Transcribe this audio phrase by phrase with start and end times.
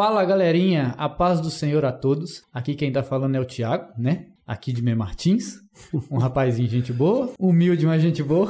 [0.00, 2.42] Fala galerinha, a paz do Senhor a todos.
[2.54, 4.28] Aqui quem tá falando é o Thiago, né?
[4.46, 5.56] Aqui de Mem Martins,
[6.10, 8.48] um rapazinho gente boa, humilde, mas gente boa.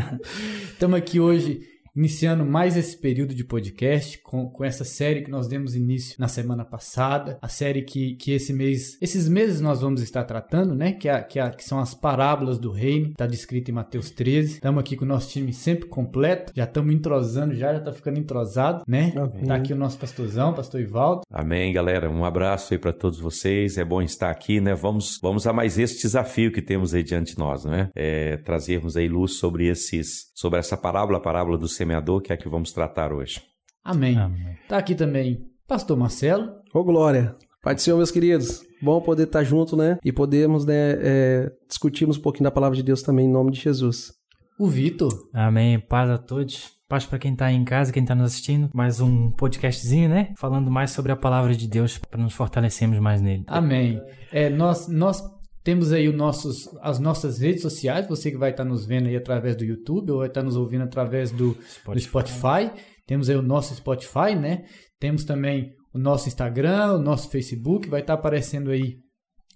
[0.72, 1.60] Estamos aqui hoje
[1.98, 6.28] iniciando mais esse período de podcast com, com essa série que nós demos início na
[6.28, 10.92] semana passada, a série que, que esse mês, esses meses nós vamos estar tratando, né?
[10.92, 14.54] Que, a, que, a, que são as parábolas do reino, está descrito em Mateus 13.
[14.54, 18.18] Estamos aqui com o nosso time sempre completo, já estamos entrosando, já já está ficando
[18.18, 19.12] entrosado, né?
[19.16, 19.44] Amém.
[19.44, 21.22] Tá aqui o nosso pastorzão, pastor Ivaldo.
[21.30, 22.08] Amém, galera.
[22.08, 23.76] Um abraço aí para todos vocês.
[23.76, 24.74] É bom estar aqui, né?
[24.74, 27.88] Vamos, vamos a mais esse desafio que temos aí diante de nós, né?
[27.96, 31.87] É, trazermos aí luz sobre esses, sobre essa parábola, a parábola do semeador,
[32.22, 33.40] que é a que vamos tratar hoje.
[33.84, 34.16] Amém.
[34.18, 34.58] Amém.
[34.68, 36.54] Tá aqui também pastor Marcelo.
[36.72, 37.36] Ô, Glória.
[37.62, 38.62] Pai do Senhor, meus queridos.
[38.80, 39.98] Bom poder estar junto, né?
[40.02, 43.60] E podermos, né, é, discutirmos um pouquinho da palavra de Deus também, em nome de
[43.60, 44.12] Jesus.
[44.58, 45.12] O Vitor.
[45.34, 45.78] Amém.
[45.78, 46.70] Paz a todos.
[46.88, 48.70] Paz para quem tá aí em casa, quem tá nos assistindo.
[48.72, 50.32] Mais um podcastzinho, né?
[50.38, 53.44] Falando mais sobre a palavra de Deus para nos fortalecermos mais nele.
[53.46, 54.00] Amém.
[54.32, 55.22] É, nós, nós
[55.68, 59.14] temos aí os nossos, as nossas redes sociais, você que vai estar nos vendo aí
[59.14, 61.92] através do YouTube ou vai estar nos ouvindo através do Spotify.
[61.92, 62.70] do Spotify.
[63.06, 64.64] Temos aí o nosso Spotify, né?
[64.98, 68.96] Temos também o nosso Instagram, o nosso Facebook, vai estar aparecendo aí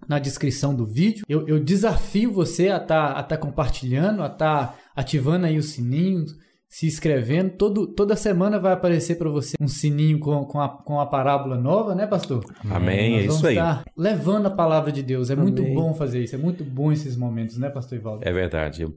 [0.06, 1.24] na descrição do vídeo.
[1.26, 6.26] Eu, eu desafio você a estar a tá compartilhando, a estar ativando aí o sininho,
[6.72, 7.50] se inscrevendo.
[7.50, 11.54] Todo, toda semana vai aparecer para você um sininho com, com, a, com a parábola
[11.54, 12.42] nova, né, pastor?
[12.70, 13.54] Amém, Nós é vamos isso aí.
[13.56, 15.28] estar levando a palavra de Deus.
[15.28, 15.74] É muito Amém.
[15.74, 18.26] bom fazer isso, é muito bom esses momentos, né, pastor Ivaldo?
[18.26, 18.88] É verdade.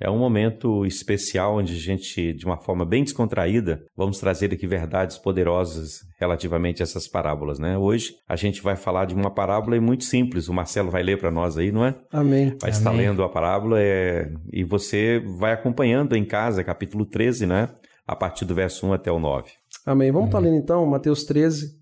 [0.00, 4.64] É um momento especial onde a gente, de uma forma bem descontraída, vamos trazer aqui
[4.64, 7.76] verdades poderosas relativamente a essas parábolas, né?
[7.76, 10.48] Hoje a gente vai falar de uma parábola e muito simples.
[10.48, 11.96] O Marcelo vai ler para nós aí, não é?
[12.12, 12.56] Amém.
[12.60, 13.08] Vai estar Amém.
[13.08, 17.68] lendo a parábola é, e você vai acompanhando em casa, capítulo 13, né?
[18.06, 19.50] A partir do verso 1 até o 9.
[19.84, 20.12] Amém.
[20.12, 21.72] Vamos estar lendo então Mateus 13,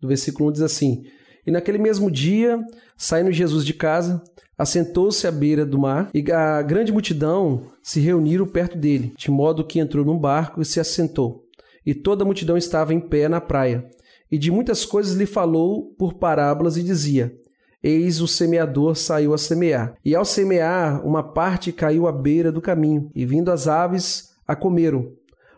[0.00, 1.02] do versículo 1 diz assim:
[1.46, 2.58] E naquele mesmo dia,
[2.96, 4.22] saindo Jesus de casa,
[4.58, 9.64] assentou-se à beira do mar, e a grande multidão se reuniram perto dele, de modo
[9.64, 11.44] que entrou num barco e se assentou.
[11.84, 13.88] E toda a multidão estava em pé na praia.
[14.30, 17.32] E de muitas coisas lhe falou por parábolas e dizia:
[17.80, 19.94] Eis o semeador saiu a semear.
[20.04, 24.56] E ao semear, uma parte caiu à beira do caminho, e vindo as aves a
[24.56, 25.12] comeram.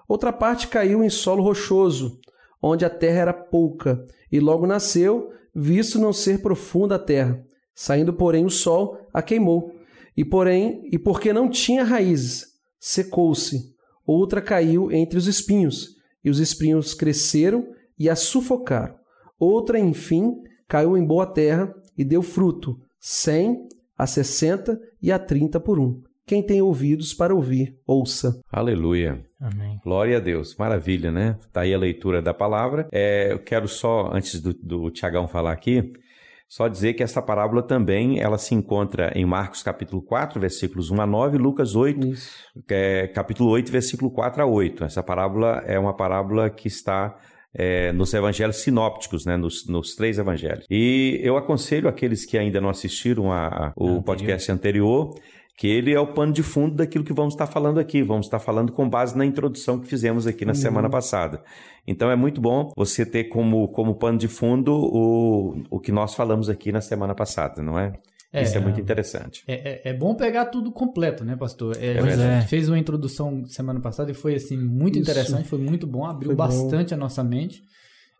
[0.06, 2.19] Outra parte caiu em solo rochoso,
[2.60, 7.42] onde a terra era pouca, e logo nasceu, visto não ser profunda a terra.
[7.74, 9.72] Saindo, porém, o sol a queimou.
[10.16, 12.46] E porém, e porque não tinha raízes,
[12.78, 13.74] secou-se.
[14.06, 17.68] Outra caiu entre os espinhos, e os espinhos cresceram
[17.98, 18.97] e a sufocaram.
[19.38, 20.34] Outra, enfim,
[20.66, 26.02] caiu em boa terra e deu fruto, cem, a sessenta e a trinta por um.
[26.26, 28.41] Quem tem ouvidos para ouvir, ouça.
[28.50, 29.28] Aleluia.
[29.41, 29.78] Amém.
[29.84, 31.37] Glória a Deus, maravilha, né?
[31.53, 32.88] Tá aí a leitura da palavra.
[32.93, 35.93] É, eu quero só, antes do, do Tiagão falar aqui,
[36.49, 41.00] só dizer que essa parábola também ela se encontra em Marcos capítulo 4, versículos 1
[41.03, 42.32] a 9, Lucas 8, Isso.
[42.69, 44.82] é, capítulo 8, versículo 4 a 8.
[44.84, 47.16] Essa parábola é uma parábola que está
[47.54, 50.65] é, nos evangelhos sinópticos, né, nos, nos três evangelhos.
[50.71, 54.03] E eu aconselho aqueles que ainda não assistiram a, a- o Anterior.
[54.04, 55.15] podcast anterior,
[55.58, 58.00] que ele é o pano de fundo daquilo que vamos estar falando aqui.
[58.00, 61.42] Vamos estar falando com base na introdução que fizemos aqui na semana passada.
[61.84, 66.14] Então é muito bom você ter como, como pano de fundo o, o que nós
[66.14, 67.92] falamos aqui na semana passada, não é?
[68.32, 69.42] É, Isso é muito interessante.
[69.48, 71.76] É, é, é bom pegar tudo completo, né, pastor?
[71.80, 72.42] É, a Pois gente é.
[72.42, 75.10] fez uma introdução semana passada e foi assim muito Isso.
[75.10, 76.44] interessante, foi muito bom, abriu Foi bom.
[76.44, 77.64] bastante a nossa mente.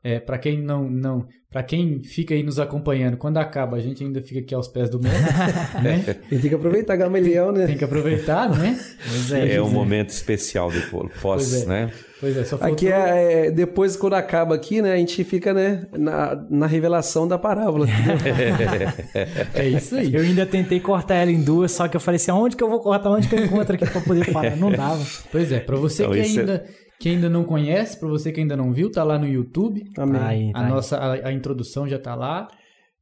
[0.09, 4.03] É, para quem não, não, para quem fica aí nos acompanhando, quando acaba a gente
[4.03, 5.23] ainda fica aqui aos pés do mestre,
[5.83, 6.17] né?
[6.31, 7.67] E tem que aproveitar Gamaliel, né?
[7.67, 8.79] Tem que aproveitar, né?
[9.07, 9.63] Pois É, é.
[9.63, 11.67] um momento especial depois, Pois pós, é.
[11.67, 11.91] né?
[12.21, 12.75] Pois é, só faltou...
[12.75, 17.29] Aqui é, é- depois quando acaba aqui, né, a gente fica, né, na, na revelação
[17.29, 17.87] da parábola.
[19.55, 20.15] é isso aí.
[20.15, 22.69] Eu ainda tentei cortar ela em duas, só que eu falei assim, aonde que eu
[22.71, 24.57] vou cortar, onde que eu encontro aqui pra poder falar?
[24.57, 25.05] Não dava.
[25.31, 26.65] Pois é, para você Então, que isso é-
[26.99, 29.85] ainda que ainda não conhece, para você que ainda não viu, tá lá no YouTube.
[29.97, 30.21] Amém.
[30.21, 30.69] Aí, A tá aí.
[30.71, 32.49] nossa a, a introdução já tá lá.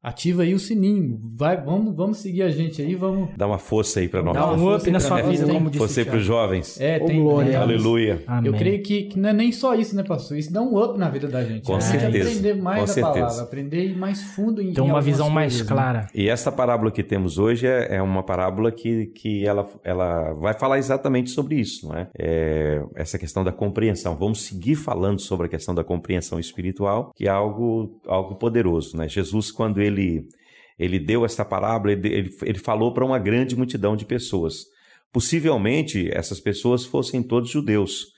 [0.02, 1.18] Ativa aí o sininho.
[1.36, 4.34] Vai, vamos, vamos seguir a gente aí, vamos Dá uma força aí para nós.
[4.34, 6.80] Dá um força up aí na sua vida, como disse o Você para os jovens.
[6.80, 7.20] É, tem.
[7.20, 7.50] glória.
[7.50, 8.22] é, Aleluia.
[8.26, 8.52] Amém.
[8.52, 10.36] Eu creio que, que não é nem só isso, né, pastor?
[10.36, 11.66] Isso dá um up na vida da gente.
[11.66, 12.28] Com a gente certeza.
[12.28, 13.20] aprender mais Com da certeza.
[13.20, 15.74] palavra, aprender mais fundo em em uma visão mais coisas, né?
[15.74, 16.06] clara.
[16.14, 20.54] E essa parábola que temos hoje é, é uma parábola que, que ela, ela vai
[20.54, 22.08] falar exatamente sobre isso, não é?
[22.18, 22.82] é?
[22.94, 24.14] Essa questão da compreensão.
[24.16, 29.08] Vamos seguir falando sobre a questão da compreensão espiritual, que é algo, algo poderoso, né?
[29.08, 29.85] Jesus, quando ele,
[30.78, 34.66] ele deu essa parábola, ele, ele, ele falou para uma grande multidão de pessoas.
[35.12, 38.14] Possivelmente essas pessoas fossem todos judeus.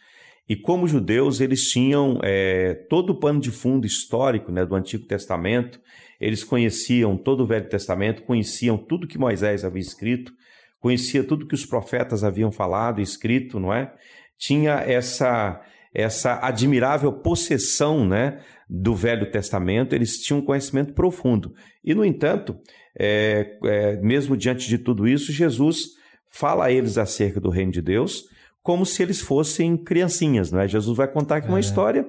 [0.49, 5.07] E como judeus, eles tinham é, todo o pano de fundo histórico né, do Antigo
[5.07, 5.79] Testamento,
[6.19, 10.33] eles conheciam todo o Velho Testamento, conheciam tudo que Moisés havia escrito,
[10.81, 13.93] conhecia tudo que os profetas haviam falado escrito, não é?
[14.37, 15.61] Tinha essa
[15.95, 21.55] essa admirável possessão, né, do Velho Testamento, eles tinham um conhecimento profundo.
[21.83, 22.59] E, no entanto,
[22.99, 25.97] é, é, mesmo diante de tudo isso, Jesus
[26.29, 28.25] fala a eles acerca do reino de Deus
[28.63, 30.69] como se eles fossem criancinhas, não é?
[30.69, 31.61] Jesus vai contar aqui uma é.
[31.61, 32.07] história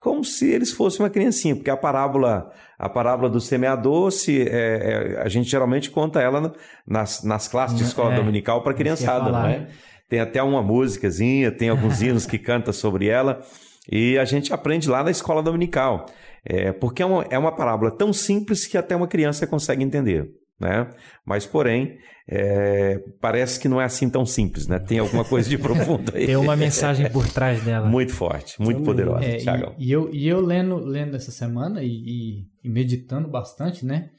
[0.00, 5.14] como se eles fossem uma criancinha, porque a parábola, a parábola do semeador, se, é,
[5.18, 6.54] é, a gente geralmente conta ela
[6.86, 9.68] nas, nas classes de escola é, dominical para criançada, não é?
[10.08, 13.42] Tem até uma músicazinha, tem alguns hinos que canta sobre ela,
[13.90, 16.06] e a gente aprende lá na escola dominical,
[16.44, 20.30] é, porque é uma, é uma parábola tão simples que até uma criança consegue entender
[20.60, 20.90] né?
[21.24, 21.96] Mas, porém,
[22.28, 24.78] é, parece que não é assim tão simples, né?
[24.78, 26.26] Tem alguma coisa de profundo aí.
[26.26, 27.88] Tem uma mensagem por trás dela.
[27.88, 32.44] Muito forte, muito poderosa, é, e, e, eu, e eu lendo, lendo essa semana e,
[32.62, 34.10] e meditando bastante, né?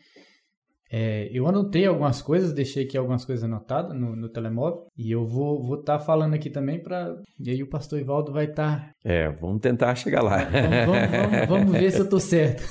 [0.91, 5.25] É, eu anotei algumas coisas, deixei aqui algumas coisas anotadas no, no telemóvel e eu
[5.25, 8.79] vou vou estar tá falando aqui também para e aí o pastor Ivaldo vai estar.
[8.79, 8.91] Tá...
[9.05, 10.37] É, vamos tentar chegar lá.
[10.43, 12.63] Vamos, vamos, vamos, vamos ver se eu tô certo.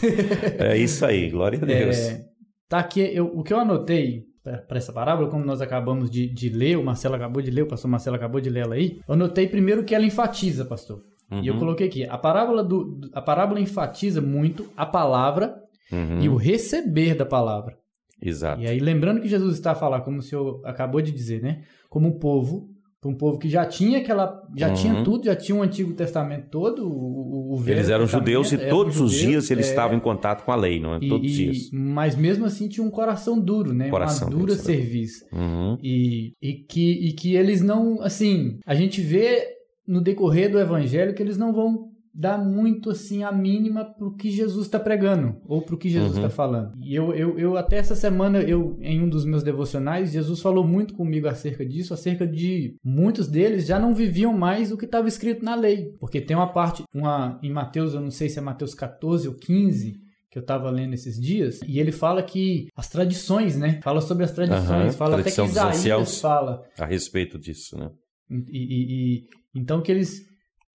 [0.58, 1.96] é isso aí, glória a Deus.
[1.96, 2.30] É,
[2.70, 6.48] Tá aqui, eu, o que eu anotei para essa parábola, como nós acabamos de, de,
[6.48, 9.14] ler, o Marcelo acabou de ler, o pastor Marcelo acabou de ler ela aí, eu
[9.14, 11.02] anotei primeiro que ela enfatiza, pastor.
[11.32, 11.42] Uhum.
[11.42, 11.58] E eu uhum.
[11.58, 15.56] coloquei aqui, a parábola, do, a parábola enfatiza muito a palavra
[15.90, 16.20] uhum.
[16.20, 17.76] e o receber da palavra.
[18.22, 18.60] Exato.
[18.60, 21.62] E aí, lembrando que Jesus está a falar, como o senhor acabou de dizer, né?
[21.88, 22.68] Como um povo
[23.08, 24.74] um povo que já tinha aquela, já uhum.
[24.74, 29.00] tinha tudo, já tinha o Antigo Testamento todo, o, o Eles eram judeus e todos
[29.00, 29.70] os dias eles é...
[29.70, 31.00] estavam em contato com a lei, não é?
[31.00, 31.70] Todos os dias.
[31.72, 33.88] Mas mesmo assim tinha um coração duro, né?
[33.88, 35.24] Coração Uma dura serviço.
[35.32, 35.78] Uhum.
[35.82, 39.48] E, e, que, e que eles não, assim, a gente vê
[39.88, 41.89] no decorrer do evangelho que eles não vão
[42.20, 46.24] dá muito assim a mínima pro que Jesus está pregando ou pro que Jesus está
[46.24, 46.30] uhum.
[46.30, 46.72] falando.
[46.82, 50.62] E eu, eu, eu até essa semana eu em um dos meus devocionais Jesus falou
[50.62, 55.08] muito comigo acerca disso, acerca de muitos deles já não viviam mais o que estava
[55.08, 58.42] escrito na lei, porque tem uma parte uma em Mateus, eu não sei se é
[58.42, 59.94] Mateus 14 ou 15,
[60.30, 63.80] que eu estava lendo esses dias, e ele fala que as tradições, né?
[63.82, 67.90] Fala sobre as tradições, uhum, fala até que Isaías fala a respeito disso, né?
[68.30, 69.24] E, e, e,
[69.54, 70.29] então que eles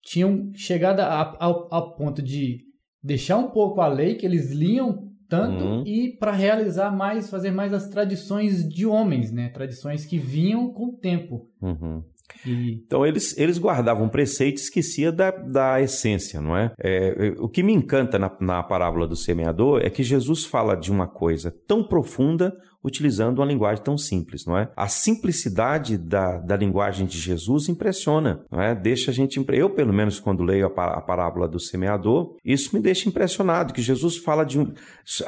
[0.05, 2.59] tinham chegado a, ao, ao ponto de
[3.03, 5.83] deixar um pouco a lei que eles liam tanto uhum.
[5.85, 9.49] e para realizar mais, fazer mais as tradições de homens, né?
[9.49, 11.49] Tradições que vinham com o tempo.
[11.59, 12.03] Uhum.
[12.45, 12.83] E...
[12.85, 16.71] Então eles, eles guardavam preceito e esquecia da, da essência, não é?
[16.79, 17.33] é?
[17.39, 21.07] O que me encanta na, na parábola do semeador é que Jesus fala de uma
[21.07, 22.55] coisa tão profunda
[22.85, 24.69] utilizando uma linguagem tão simples, não é?
[24.75, 28.75] A simplicidade da, da linguagem de Jesus impressiona, não é?
[28.75, 29.43] Deixa a gente...
[29.49, 34.17] Eu, pelo menos, quando leio a, parábola do semeador, isso me deixa impressionado, que Jesus
[34.17, 34.71] fala de um,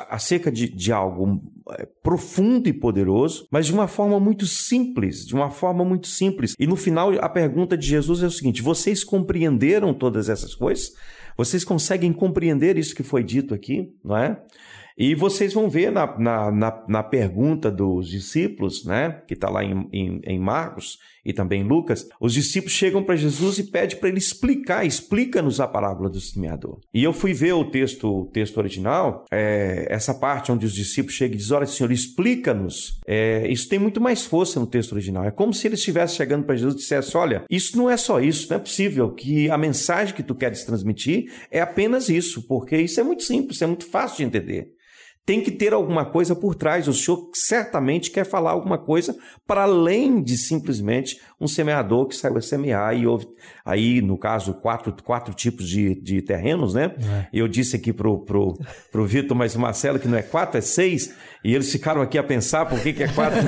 [0.09, 5.33] acerca de, de algo é, profundo e poderoso, mas de uma forma muito simples, de
[5.33, 6.54] uma forma muito simples.
[6.59, 10.92] E no final, a pergunta de Jesus é o seguinte, vocês compreenderam todas essas coisas?
[11.36, 14.39] Vocês conseguem compreender isso que foi dito aqui, não é?
[14.97, 19.63] E vocês vão ver na, na, na, na pergunta dos discípulos, né, que está lá
[19.63, 23.97] em, em, em, Marcos e também em Lucas, os discípulos chegam para Jesus e pedem
[23.97, 26.80] para ele explicar, explica-nos a parábola do semeador.
[26.92, 31.16] E eu fui ver o texto, o texto original, é, essa parte onde os discípulos
[31.16, 32.99] chegam e dizem, olha Senhor, explica-nos.
[33.06, 35.25] É, isso tem muito mais força no texto original.
[35.25, 38.19] É como se eles estivessem chegando para Jesus e dissessem, olha, isso não é só
[38.19, 42.75] isso, não é possível que a mensagem que tu queres transmitir é apenas isso, porque
[42.77, 44.77] isso é muito simples, é muito fácil de entender
[45.28, 46.88] tem que ter alguma coisa por trás.
[46.88, 49.14] O senhor certamente quer falar alguma coisa
[49.46, 53.28] para além de simplesmente um semeador que saiu a semear e houve,
[53.66, 56.96] aí, no caso, quatro, quatro tipos de, de terrenos, né?
[56.98, 57.28] É.
[57.34, 58.57] Eu disse aqui pro, pro,
[58.90, 62.18] pro Vitor, mas o Marcelo que não é quatro, é seis, e eles ficaram aqui
[62.18, 63.42] a pensar por que, que é quatro.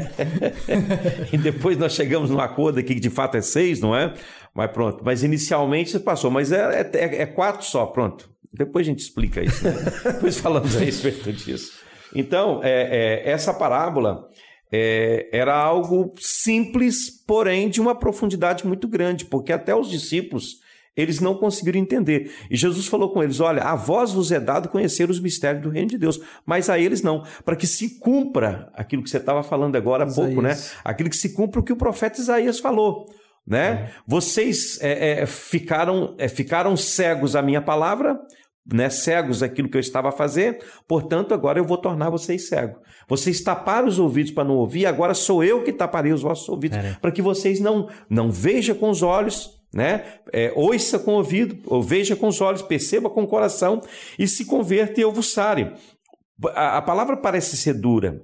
[1.30, 4.14] e depois nós chegamos num acordo aqui que de fato é seis, não é?
[4.56, 8.30] Mas pronto, mas inicialmente passou, mas é, é, é quatro só, pronto.
[8.50, 9.74] Depois a gente explica isso, né?
[10.14, 11.72] depois falamos a respeito disso.
[12.14, 14.26] Então, é, é, essa parábola
[14.72, 20.64] é, era algo simples, porém de uma profundidade muito grande, porque até os discípulos
[20.96, 22.32] eles não conseguiram entender.
[22.50, 25.68] E Jesus falou com eles: Olha, a vós vos é dado conhecer os mistérios do
[25.68, 29.42] reino de Deus, mas a eles não, para que se cumpra aquilo que você estava
[29.42, 30.56] falando agora há pouco, né?
[30.82, 33.06] Aquilo que se cumpra o que o profeta Isaías falou.
[33.46, 33.68] Né?
[33.68, 33.90] É.
[34.06, 38.18] Vocês é, é, ficaram, é, ficaram cegos à minha palavra,
[38.72, 42.76] né, cegos aquilo que eu estava a fazer, portanto, agora eu vou tornar vocês cegos.
[43.08, 46.78] Vocês taparam os ouvidos para não ouvir, agora sou eu que taparei os vossos ouvidos,
[47.00, 50.04] para que vocês não, não vejam com os olhos, né?
[50.32, 53.80] É, ouça com o ouvido, ou veja com os olhos, perceba com o coração
[54.18, 55.72] e se converta e eu vos sare.
[56.54, 58.20] A, a palavra parece ser dura,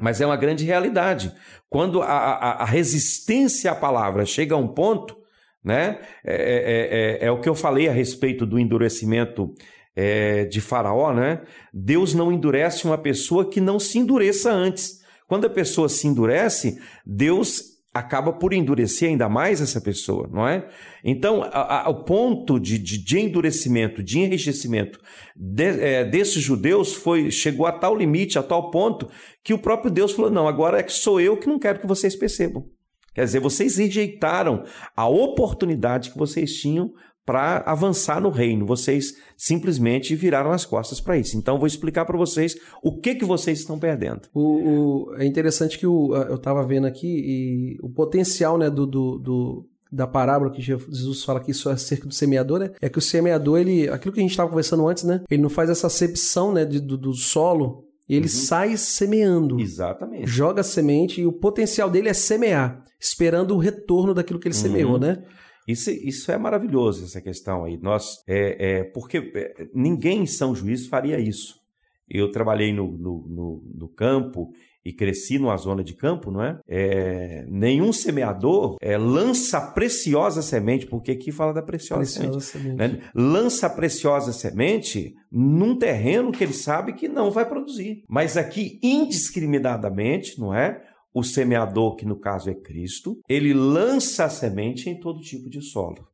[0.00, 1.32] mas é uma grande realidade.
[1.68, 5.16] Quando a, a, a resistência à palavra chega a um ponto,
[5.62, 6.00] né?
[6.24, 9.54] É, é, é, é, o que eu falei a respeito do endurecimento
[9.94, 11.42] é, de Faraó, né?
[11.72, 15.00] Deus não endurece uma pessoa que não se endureça antes.
[15.28, 20.68] Quando a pessoa se endurece, Deus acaba por endurecer ainda mais essa pessoa, não é?
[21.04, 25.00] Então, a, a, o ponto de, de, de, endurecimento, de enriquecimento
[25.34, 29.08] de, é, desses judeus foi chegou a tal limite, a tal ponto,
[29.42, 31.86] que o próprio Deus falou: não, agora é que sou eu que não quero que
[31.86, 32.64] vocês percebam.
[33.12, 34.62] Quer dizer, vocês rejeitaram
[34.96, 36.92] a oportunidade que vocês tinham
[37.24, 38.66] para avançar no reino.
[38.66, 41.36] Vocês simplesmente viraram as costas para isso.
[41.36, 44.22] Então, vou explicar para vocês o que, que vocês estão perdendo.
[44.34, 48.86] O, o é interessante que o, eu estava vendo aqui e o potencial né, do,
[48.86, 52.70] do, do da parábola que Jesus fala aqui só acerca do semeador, né?
[52.80, 55.22] É que o semeador, ele, aquilo que a gente estava conversando antes, né?
[55.28, 58.28] Ele não faz essa acepção, né, de, do, do solo, ele uhum.
[58.28, 59.60] sai semeando.
[59.60, 60.28] Exatamente.
[60.28, 64.54] Joga a semente e o potencial dele é semear, esperando o retorno daquilo que ele
[64.54, 64.60] uhum.
[64.60, 65.22] semeou, né?
[65.70, 67.78] Isso, isso é maravilhoso, essa questão aí.
[67.78, 71.60] Nós, é, é, porque é, ninguém em São Juiz faria isso.
[72.08, 74.50] Eu trabalhei no, no, no, no campo
[74.84, 76.58] e cresci numa zona de campo, não é?
[76.66, 82.76] é nenhum semeador é, lança a preciosa semente, porque aqui fala da preciosa, preciosa semente.
[82.76, 82.96] semente.
[82.96, 83.10] Né?
[83.14, 88.02] Lança a preciosa semente num terreno que ele sabe que não vai produzir.
[88.08, 90.82] Mas aqui, indiscriminadamente, não é?
[91.12, 95.60] O semeador, que no caso é Cristo, ele lança a semente em todo tipo de
[95.60, 96.10] solo.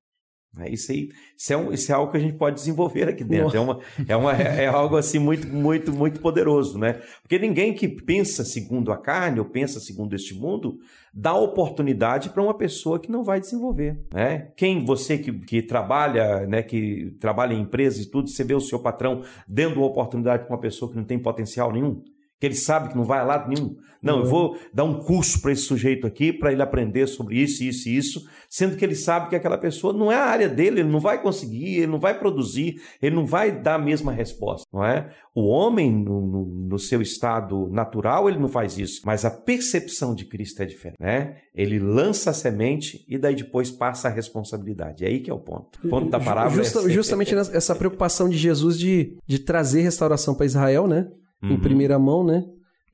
[0.59, 3.23] É, isso, aí, isso, é um, isso é algo que a gente pode desenvolver aqui
[3.23, 3.55] dentro.
[3.55, 6.95] É, uma, é, uma, é algo assim muito, muito, muito poderoso, né?
[7.21, 10.79] Porque ninguém que pensa segundo a carne ou pensa segundo este mundo
[11.13, 14.51] dá oportunidade para uma pessoa que não vai desenvolver, né?
[14.57, 18.61] Quem você que, que trabalha, né, que trabalha em empresas e tudo, você vê o
[18.61, 22.03] seu patrão dando uma oportunidade para uma pessoa que não tem potencial nenhum?
[22.39, 23.77] Que ele sabe que não vai a lado nenhum.
[24.03, 24.21] Não, uhum.
[24.21, 27.89] eu vou dar um curso para esse sujeito aqui, para ele aprender sobre isso, isso
[27.89, 30.89] e isso, sendo que ele sabe que aquela pessoa não é a área dele, ele
[30.89, 34.85] não vai conseguir, ele não vai produzir, ele não vai dar a mesma resposta, não
[34.85, 35.11] é?
[35.35, 40.15] O homem, no, no, no seu estado natural, ele não faz isso, mas a percepção
[40.15, 41.39] de Cristo é diferente, né?
[41.55, 45.05] Ele lança a semente e daí depois passa a responsabilidade.
[45.05, 45.79] É aí que é o ponto.
[45.83, 46.91] O ponto da parábola Justa, é...
[46.91, 51.09] Justamente essa preocupação de Jesus de, de trazer restauração para Israel, né?
[51.43, 51.53] Uhum.
[51.53, 52.45] em primeira mão, né?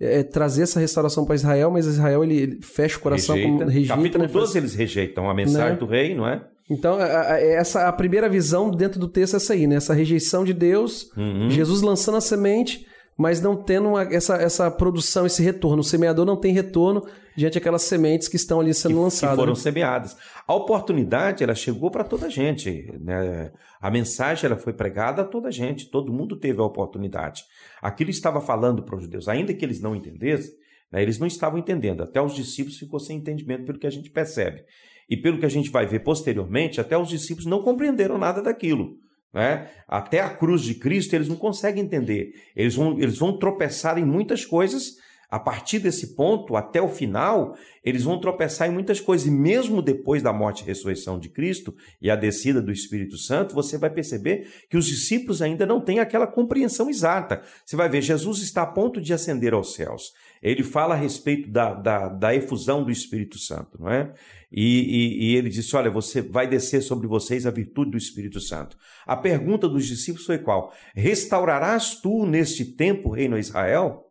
[0.01, 3.59] É, é, trazer essa restauração para Israel, mas Israel ele, ele fecha o coração, rejeita.
[3.59, 3.95] Como, rejeita.
[3.95, 4.31] Capítulo né?
[4.31, 5.77] 12 eles rejeitam a mensagem né?
[5.77, 6.45] do rei, não é?
[6.71, 9.77] Então, a, a, essa a primeira visão dentro do texto é essa aí, né?
[9.77, 11.51] Essa rejeição de Deus, uhum.
[11.51, 15.81] Jesus lançando a semente, mas não tendo uma, essa, essa produção, esse retorno.
[15.81, 19.35] O semeador não tem retorno diante daquelas sementes que estão ali sendo que, lançadas.
[19.35, 19.59] Que foram né?
[19.59, 20.17] semeadas.
[20.47, 22.91] A oportunidade, ela chegou para toda a gente.
[23.01, 23.53] Né?
[23.81, 25.91] A mensagem ela foi pregada a toda a gente.
[25.91, 27.45] Todo mundo teve a oportunidade.
[27.81, 30.55] Aquilo estava falando para os judeus, ainda que eles não entendessem,
[30.91, 31.03] né?
[31.03, 32.03] eles não estavam entendendo.
[32.03, 34.65] Até os discípulos ficou sem entendimento pelo que a gente percebe.
[35.09, 38.97] E pelo que a gente vai ver posteriormente, até os discípulos não compreenderam nada daquilo.
[39.33, 39.69] Né?
[39.89, 42.33] Até a cruz de Cristo eles não conseguem entender.
[42.55, 45.01] Eles vão, eles vão tropeçar em muitas coisas.
[45.31, 49.27] A partir desse ponto, até o final, eles vão tropeçar em muitas coisas.
[49.27, 53.55] E mesmo depois da morte e ressurreição de Cristo e a descida do Espírito Santo,
[53.55, 57.41] você vai perceber que os discípulos ainda não têm aquela compreensão exata.
[57.65, 60.13] Você vai ver, Jesus está a ponto de ascender aos céus.
[60.43, 64.13] Ele fala a respeito da, da, da efusão do Espírito Santo, não é?
[64.53, 68.39] E, e, e, ele disse: Olha, você vai descer sobre vocês a virtude do Espírito
[68.39, 68.77] Santo.
[69.07, 70.71] A pergunta dos discípulos foi qual?
[70.95, 74.05] Restaurarás tu neste tempo o reino a Israel?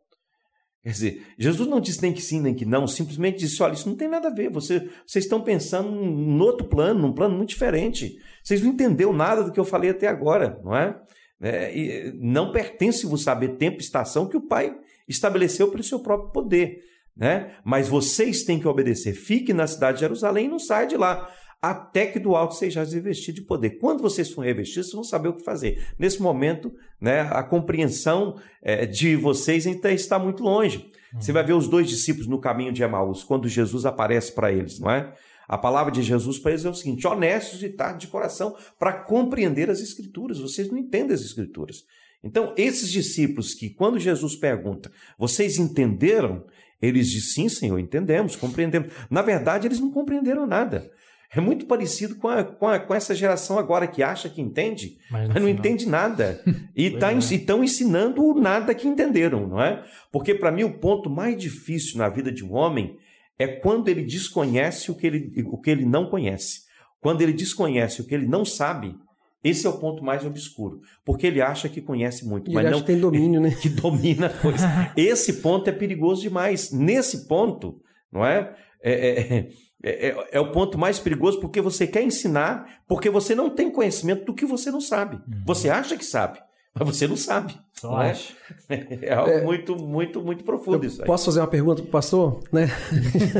[0.84, 3.88] Quer dizer, Jesus não disse nem que sim, nem que não, simplesmente disse: olha, isso
[3.88, 7.50] não tem nada a ver, você, vocês estão pensando num outro plano, num plano muito
[7.50, 8.18] diferente.
[8.44, 11.00] Vocês não entenderam nada do que eu falei até agora, não é?
[11.40, 14.76] é não pertence-vos saber tempo e estação que o Pai
[15.08, 16.80] estabeleceu pelo seu próprio poder
[17.15, 17.56] né?
[17.63, 19.13] Mas vocês têm que obedecer.
[19.13, 21.30] Fique na cidade de Jerusalém e não saia de lá,
[21.62, 23.77] até que do alto sejais revestido de poder.
[23.80, 25.86] Quando vocês forem revestidos, vocês vão saber o que fazer.
[26.00, 30.89] Nesse momento, né, a compreensão é, de vocês ainda está muito longe.
[31.13, 34.80] Você vai ver os dois discípulos no caminho de Emaús, quando Jesus aparece para eles,
[34.80, 35.13] não é?
[35.48, 38.94] A palavra de Jesus para eles é o seguinte: honestos e tarde de coração, para
[38.94, 40.39] compreender as Escrituras.
[40.39, 41.84] Vocês não entendem as Escrituras.
[42.24, 46.46] Então, esses discípulos que, quando Jesus pergunta, vocês entenderam?
[46.82, 48.92] Eles dizem, sim, Senhor, entendemos, compreendemos.
[49.10, 50.90] Na verdade, eles não compreenderam nada.
[51.34, 54.98] É muito parecido com, a, com, a, com essa geração agora que acha que entende,
[55.10, 56.42] mas, mas não entende nada.
[56.76, 57.66] E tá, estão é.
[57.66, 59.84] ensinando o nada que entenderam, não é?
[60.12, 62.98] Porque, para mim, o ponto mais difícil na vida de um homem
[63.38, 66.62] é quando ele desconhece o que ele, o que ele não conhece.
[67.00, 68.96] Quando ele desconhece o que ele não sabe,
[69.44, 72.70] esse é o ponto mais obscuro, porque ele acha que conhece muito, E mas ele
[72.72, 73.52] não acha que tem domínio, né?
[73.60, 74.68] que domina a coisa.
[74.96, 76.72] Esse ponto é perigoso demais.
[76.72, 77.80] Nesse ponto,
[78.12, 78.56] não é?
[78.84, 79.48] É, é,
[79.84, 83.72] é, é- é o ponto mais perigoso porque você quer ensinar, porque você não tem
[83.72, 85.20] conhecimento do que você não sabe.
[85.46, 86.40] Você acha que sabe,
[86.76, 87.56] mas você não sabe.
[87.74, 88.12] Só não é?
[88.12, 88.36] acho.
[89.02, 91.08] É algo muito, muito, muito profundo isso aí.
[91.08, 92.44] Posso fazer uma pergunta pro pastor?
[92.54, 92.68] Né?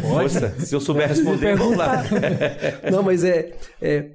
[0.02, 2.04] Força, se eu souber responder, vamos lá.
[2.92, 4.10] Não, mas é, é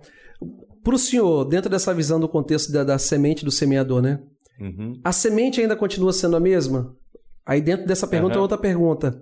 [0.86, 4.20] para o senhor, dentro dessa visão do contexto da, da semente do semeador, né?
[4.60, 5.00] Uhum.
[5.04, 6.94] A semente ainda continua sendo a mesma?
[7.44, 8.42] Aí dentro dessa pergunta, Aham.
[8.42, 9.20] outra pergunta.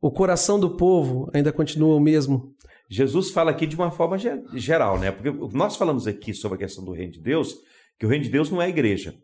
[0.00, 2.54] O coração do povo ainda continua o mesmo?
[2.88, 5.10] Jesus fala aqui de uma forma ge- geral, né?
[5.10, 7.54] Porque nós falamos aqui sobre a questão do reino de Deus,
[7.98, 9.14] que o reino de Deus não é a igreja.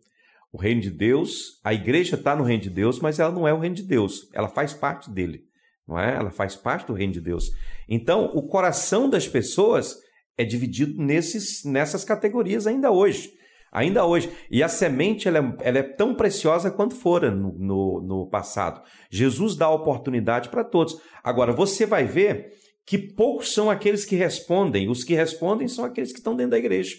[0.53, 3.55] O reino de Deus, a igreja está no reino de Deus, mas ela não é
[3.55, 4.29] o reino de Deus.
[4.35, 5.45] Ela faz parte dele,
[5.89, 6.15] não é?
[6.15, 7.51] Ela faz parte do reino de Deus.
[7.89, 9.97] Então, o coração das pessoas
[10.37, 13.31] é dividido nesses, nessas categorias ainda hoje.
[13.73, 14.31] Ainda hoje.
[14.51, 18.83] E a semente ela é, ela é tão preciosa quanto fora no, no, no passado.
[19.11, 21.01] Jesus dá oportunidade para todos.
[21.25, 22.51] Agora, você vai ver
[22.87, 24.89] que poucos são aqueles que respondem.
[24.89, 26.97] Os que respondem são aqueles que estão dentro da igreja.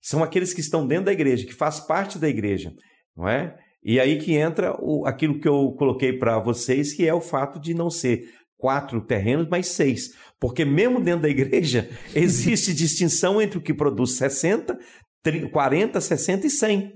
[0.00, 2.72] São aqueles que estão dentro da igreja, que faz parte da igreja,
[3.16, 3.56] não é?
[3.82, 7.58] E aí que entra o, aquilo que eu coloquei para vocês, que é o fato
[7.58, 8.30] de não ser
[8.64, 10.14] quatro terrenos, mas seis.
[10.40, 14.78] Porque mesmo dentro da igreja, existe distinção entre o que produz 60,
[15.22, 16.92] 30, 40, 60 e 100.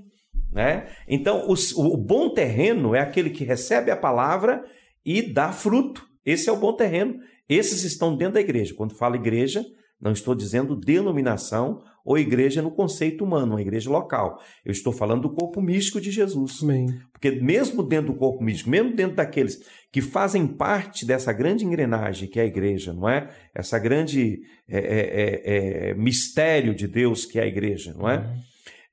[0.51, 0.89] Né?
[1.07, 4.65] Então, os- o bom terreno é aquele que recebe a palavra
[5.05, 6.07] e dá fruto.
[6.25, 7.19] Esse é o bom terreno.
[7.47, 8.73] Esses estão dentro da igreja.
[8.75, 9.63] Quando falo igreja,
[10.01, 14.41] não estou dizendo denominação ou igreja no conceito humano, uma igreja local.
[14.65, 16.63] Eu estou falando do corpo místico de Jesus.
[16.63, 16.87] Amém.
[17.13, 19.59] Porque mesmo dentro do corpo místico, mesmo dentro daqueles
[19.93, 23.29] que fazem parte dessa grande engrenagem que é a igreja, não é?
[23.55, 28.25] Essa grande é, é, é, é, mistério de Deus que é a igreja, não é?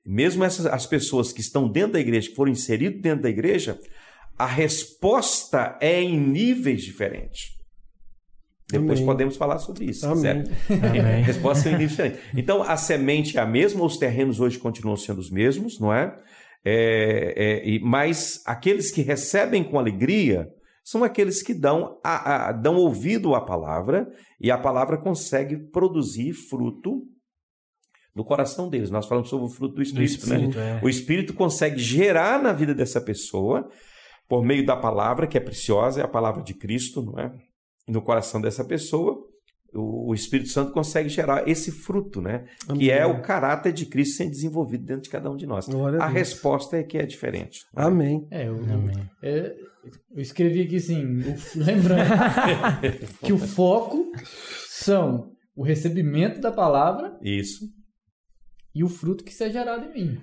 [0.04, 3.78] Mesmo essas as pessoas que estão dentro da igreja, que foram inseridas dentro da igreja,
[4.38, 7.55] a resposta é em níveis diferentes.
[8.68, 9.06] Depois Amém.
[9.06, 10.16] podemos falar sobre isso, Amém.
[10.16, 10.44] quiser.
[10.88, 11.22] Amém.
[11.24, 12.20] Resposta é diferentes.
[12.36, 16.16] Então, a semente é a mesma, os terrenos hoje continuam sendo os mesmos, não é?
[16.64, 20.48] É, é, mas aqueles que recebem com alegria
[20.82, 24.08] são aqueles que dão, a- a- dão ouvido à palavra
[24.40, 27.02] e a palavra consegue produzir fruto
[28.14, 28.90] no coração deles.
[28.90, 30.36] Nós falamos sobre o fruto do Espírito, né?
[30.36, 30.80] Espírito, é.
[30.82, 33.68] O Espírito consegue gerar na vida dessa pessoa,
[34.28, 37.32] por meio da palavra, que é preciosa, é a palavra de Cristo, não é?
[37.88, 39.24] No coração dessa pessoa,
[39.74, 42.46] o o Espírito Santo consegue gerar esse fruto, né?
[42.78, 45.66] Que é o caráter de Cristo sendo desenvolvido dentro de cada um de nós.
[45.68, 47.60] Glória a A resposta é que é diferente.
[47.74, 48.26] Amém.
[48.30, 48.96] É, eu, Amém.
[49.22, 49.54] é,
[50.14, 52.08] eu escrevi aqui assim, o- lembrando
[53.22, 54.10] que o foco
[54.68, 57.64] são o recebimento da palavra Isso,
[58.74, 60.20] e o fruto que seja gerado em mim.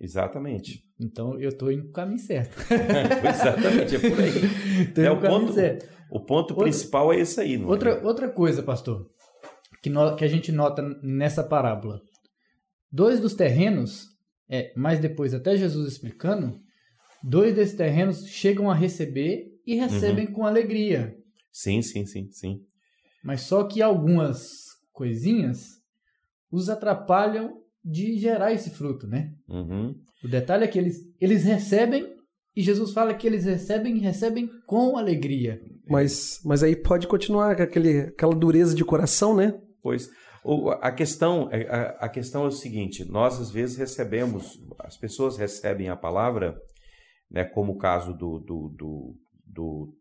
[0.00, 0.82] exatamente.
[1.00, 2.56] Então eu estou indo no caminho certo.
[3.28, 4.32] exatamente, é por aí.
[5.04, 5.97] É o ponto- certo.
[6.10, 7.56] O ponto Outra- principal é esse aí.
[7.58, 7.70] Não é?
[7.70, 9.10] Outra, outra coisa, pastor,
[9.82, 12.00] que, no- que a gente nota nessa parábola.
[12.90, 14.06] Dois dos terrenos,
[14.48, 16.58] é, mais depois até Jesus explicando,
[17.22, 20.32] dois desses terrenos chegam a receber e recebem Uhum.
[20.32, 21.14] com alegria.
[21.52, 22.60] Sim, sim, sim, sim.
[23.22, 25.76] Mas só que algumas coisinhas
[26.50, 29.32] os atrapalham de gerar esse fruto, né?
[29.48, 29.94] Uhum.
[30.24, 32.16] O detalhe é que eles, eles recebem
[32.56, 35.60] e Jesus fala que eles recebem e recebem com alegria.
[35.88, 39.58] Mas, mas aí pode continuar com aquele, aquela dureza de coração, né?
[39.82, 40.10] Pois
[40.44, 44.96] o- a questão é- a, a questão é o seguinte: nós às vezes recebemos, as
[44.96, 46.56] pessoas recebem a palavra,
[47.30, 49.94] né, como o caso do, do, do, do,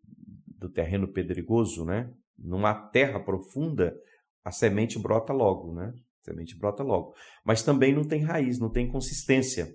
[0.60, 2.10] do terreno pedregoso, né?
[2.38, 3.96] Numa terra profunda,
[4.46, 5.92] a semente brota logo, né?
[6.22, 7.14] A semente brota logo.
[7.46, 9.68] Mas também não tem raiz, não tem consistência.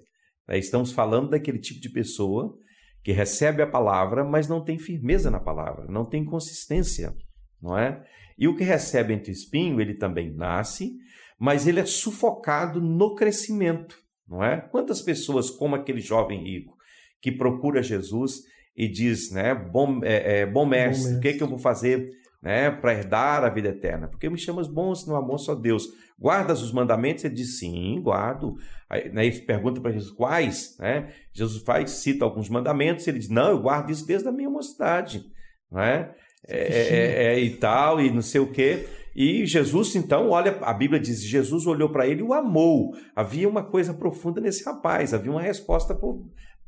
[0.48, 0.58] né?
[0.58, 2.56] Estamos falando daquele tipo de pessoa
[3.02, 7.12] que recebe a palavra, mas não tem firmeza na palavra, não tem consistência,
[7.60, 8.02] não é?
[8.38, 10.92] E o que recebe entre espinho, ele também nasce,
[11.38, 13.96] mas ele é sufocado no crescimento,
[14.28, 14.60] não é?
[14.60, 16.76] Quantas pessoas, como aquele jovem rico,
[17.20, 18.42] que procura Jesus
[18.76, 21.18] e diz, né, bom, é, é, bom mestre, mestre.
[21.18, 22.06] o que, é que eu vou fazer
[22.42, 24.08] né, para herdar a vida eterna?
[24.08, 25.86] Porque me chamas bom, se não há bom só Deus.
[26.22, 27.24] Guardas os mandamentos?
[27.24, 28.54] Ele diz, sim, guardo.
[28.88, 30.76] Aí, né, ele pergunta para Jesus, quais?
[30.78, 31.12] Né?
[31.32, 35.24] Jesus faz, cita alguns mandamentos, ele diz, não, eu guardo isso desde a minha mocidade.
[35.68, 36.14] Não é?
[36.46, 38.86] É, é, é, e tal, e não sei o quê.
[39.14, 42.92] E Jesus, então, olha, a Bíblia diz: Jesus olhou para ele e o amou.
[43.14, 46.24] Havia uma coisa profunda nesse rapaz, havia uma resposta por-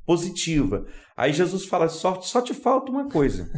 [0.07, 0.87] positiva.
[1.17, 3.49] Aí Jesus fala: só, só te falta uma coisa.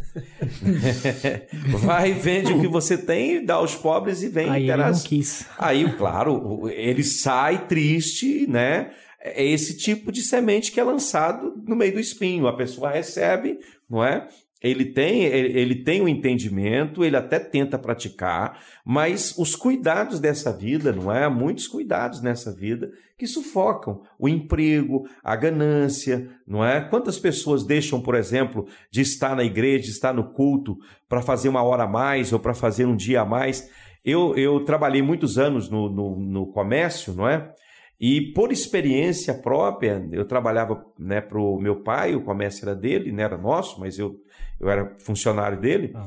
[1.80, 4.50] Vai, vende o que você tem, dá aos pobres e vem.
[4.50, 5.46] Aí ele não quis.
[5.58, 8.90] Aí, claro, ele sai triste, né?
[9.20, 12.46] É esse tipo de semente que é lançado no meio do espinho.
[12.46, 14.28] A pessoa recebe, não é?
[14.62, 20.50] Ele tem, ele tem o um entendimento, ele até tenta praticar, mas os cuidados dessa
[20.50, 21.28] vida, não é?
[21.28, 26.80] Muitos cuidados nessa vida que sufocam o emprego, a ganância, não é?
[26.80, 30.76] Quantas pessoas deixam, por exemplo, de estar na igreja, de estar no culto
[31.08, 33.70] para fazer uma hora a mais ou para fazer um dia a mais?
[34.04, 37.52] Eu, eu trabalhei muitos anos no, no, no comércio, não é?
[37.98, 43.10] E por experiência própria, eu trabalhava né, para o meu pai, o comércio era dele,
[43.10, 44.14] não era nosso, mas eu,
[44.60, 45.92] eu era funcionário dele.
[45.94, 46.06] Ah.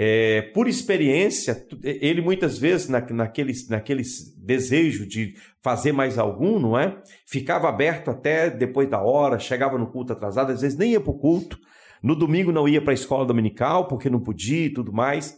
[0.00, 4.04] É, por experiência, ele muitas vezes, na, naquele, naquele
[4.36, 7.02] desejo de fazer mais algum, não é?
[7.26, 11.10] Ficava aberto até depois da hora, chegava no culto atrasado, às vezes nem ia para
[11.10, 11.58] o culto.
[12.00, 15.36] No domingo não ia para a escola dominical porque não podia e tudo mais.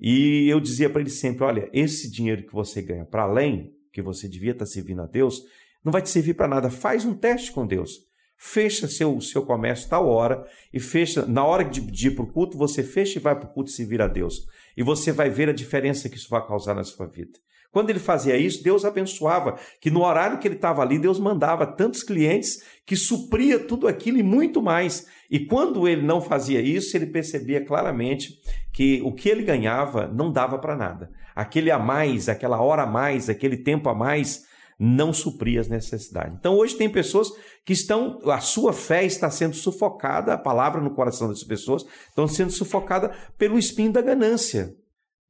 [0.00, 4.02] E eu dizia para ele sempre: olha, esse dinheiro que você ganha para além que
[4.02, 5.44] você devia estar servindo a Deus,
[5.84, 6.68] não vai te servir para nada.
[6.70, 8.00] Faz um teste com Deus.
[8.44, 12.26] Fecha seu, seu comércio tal hora e fecha, na hora de, de ir para o
[12.26, 14.48] culto, você fecha e vai para o culto servir a Deus.
[14.76, 17.38] E você vai ver a diferença que isso vai causar na sua vida.
[17.70, 21.64] Quando ele fazia isso, Deus abençoava, que no horário que ele estava ali, Deus mandava
[21.64, 25.06] tantos clientes que supria tudo aquilo e muito mais.
[25.30, 28.40] E quando ele não fazia isso, ele percebia claramente
[28.72, 31.12] que o que ele ganhava não dava para nada.
[31.32, 34.50] Aquele a mais, aquela hora a mais, aquele tempo a mais,
[34.82, 36.36] não supria as necessidades.
[36.38, 37.28] Então hoje tem pessoas
[37.64, 42.26] que estão, a sua fé está sendo sufocada, a palavra no coração dessas pessoas, estão
[42.26, 44.74] sendo sufocada pelo espinho da ganância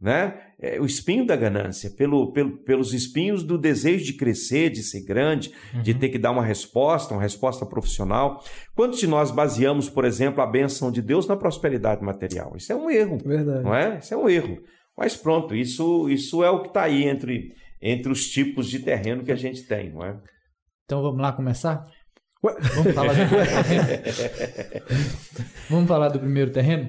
[0.02, 0.34] né?
[0.60, 5.04] É, o espinho da ganância, pelo, pelo, pelos espinhos do desejo de crescer, de ser
[5.04, 5.82] grande, uhum.
[5.82, 8.42] de ter que dar uma resposta, uma resposta profissional.
[8.74, 12.52] Quantos de nós baseamos, por exemplo, a benção de Deus na prosperidade material?
[12.56, 13.62] Isso é um erro, Verdade.
[13.62, 13.98] não é?
[13.98, 14.58] Isso é um erro.
[14.98, 19.24] Mas pronto, isso, isso é o que está aí entre, entre os tipos de terreno
[19.24, 20.20] que a gente tem, não é?
[20.84, 21.90] Então vamos lá começar?
[22.40, 23.20] Vamos falar, do...
[25.68, 26.88] vamos falar do primeiro terreno?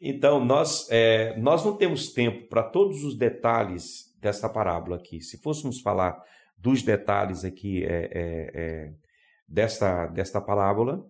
[0.00, 5.20] Então, nós, é, nós não temos tempo para todos os detalhes dessa parábola aqui.
[5.20, 6.20] Se fôssemos falar
[6.56, 8.92] dos detalhes aqui é, é, é,
[9.46, 11.04] desta, desta parábola,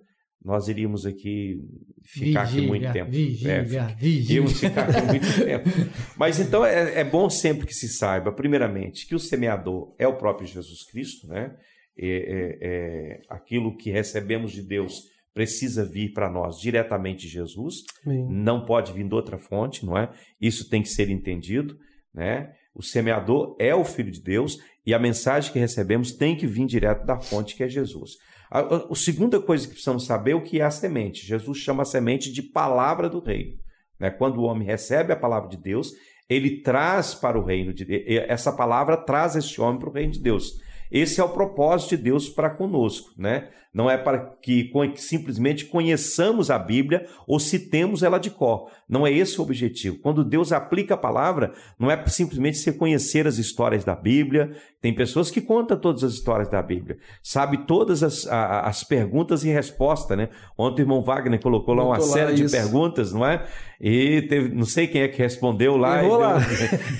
[0.44, 1.60] nós iríamos aqui
[2.02, 3.10] ficar vigia, aqui muito tempo.
[3.10, 3.96] Vigia, é, vigia.
[4.02, 5.68] Iríamos ficar aqui muito tempo.
[6.16, 10.16] Mas então é, é, bom sempre que se saiba, primeiramente, que o semeador é o
[10.16, 11.54] próprio Jesus Cristo, né?
[11.98, 15.02] É, é, é aquilo que recebemos de Deus
[15.34, 18.26] precisa vir para nós diretamente de Jesus, Sim.
[18.30, 20.10] não pode vir de outra fonte, não é?
[20.40, 21.76] Isso tem que ser entendido,
[22.12, 22.52] né?
[22.74, 26.66] O semeador é o filho de Deus e a mensagem que recebemos tem que vir
[26.66, 28.12] direto da fonte que é Jesus.
[28.50, 31.24] A, a, a segunda coisa que precisamos saber é o que é a semente.
[31.24, 33.58] Jesus chama a semente de palavra do reino.
[33.98, 34.10] Né?
[34.10, 35.92] Quando o homem recebe a palavra de Deus,
[36.28, 38.02] ele traz para o reino de Deus.
[38.06, 40.60] Essa palavra traz este homem para o reino de Deus.
[40.90, 43.50] Esse é o propósito de Deus para conosco, né?
[43.72, 48.68] Não é para que simplesmente conheçamos a Bíblia ou citemos ela de cor.
[48.88, 49.98] Não é esse o objetivo.
[50.00, 54.50] Quando Deus aplica a palavra, não é simplesmente você conhecer as histórias da Bíblia.
[54.80, 59.48] Tem pessoas que contam todas as histórias da Bíblia, sabe todas as, as perguntas e
[59.48, 60.30] respostas, né?
[60.58, 63.46] Ontem o irmão Wagner colocou lá uma série de perguntas, não é?
[63.80, 66.02] E teve, não sei quem é que respondeu lá.
[66.02, 66.38] Errou, lá.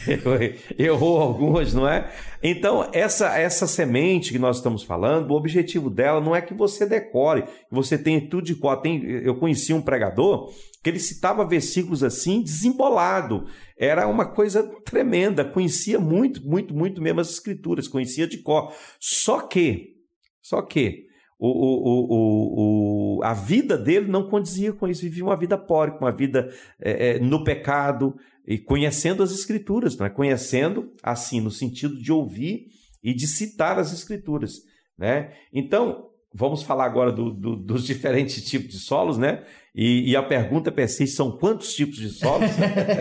[0.06, 2.10] Deu, errou algumas, não é?
[2.42, 6.86] Então, essa, essa semente que nós estamos falando, o objetivo dela não é que você
[6.86, 8.80] decore, que você tenha tudo de cor.
[8.80, 13.46] Tem, eu conheci um pregador que ele citava versículos assim, desembolado.
[13.78, 18.72] Era uma coisa tremenda, conhecia muito, muito, muito mesmo as escrituras, conhecia de cor.
[18.98, 19.96] Só que,
[20.40, 21.06] só que,
[21.38, 26.12] o, o, o, a vida dele não condizia com isso, vivia uma vida pobre, uma
[26.12, 28.14] vida é, é, no pecado,
[28.46, 30.10] e conhecendo as escrituras, não é?
[30.10, 32.66] conhecendo assim, no sentido de ouvir
[33.02, 34.60] e de citar as escrituras.
[34.98, 35.32] Né?
[35.52, 39.44] Então, vamos falar agora do, do, dos diferentes tipos de solos, né?
[39.74, 42.50] E, e a pergunta persiste: são quantos tipos de solos?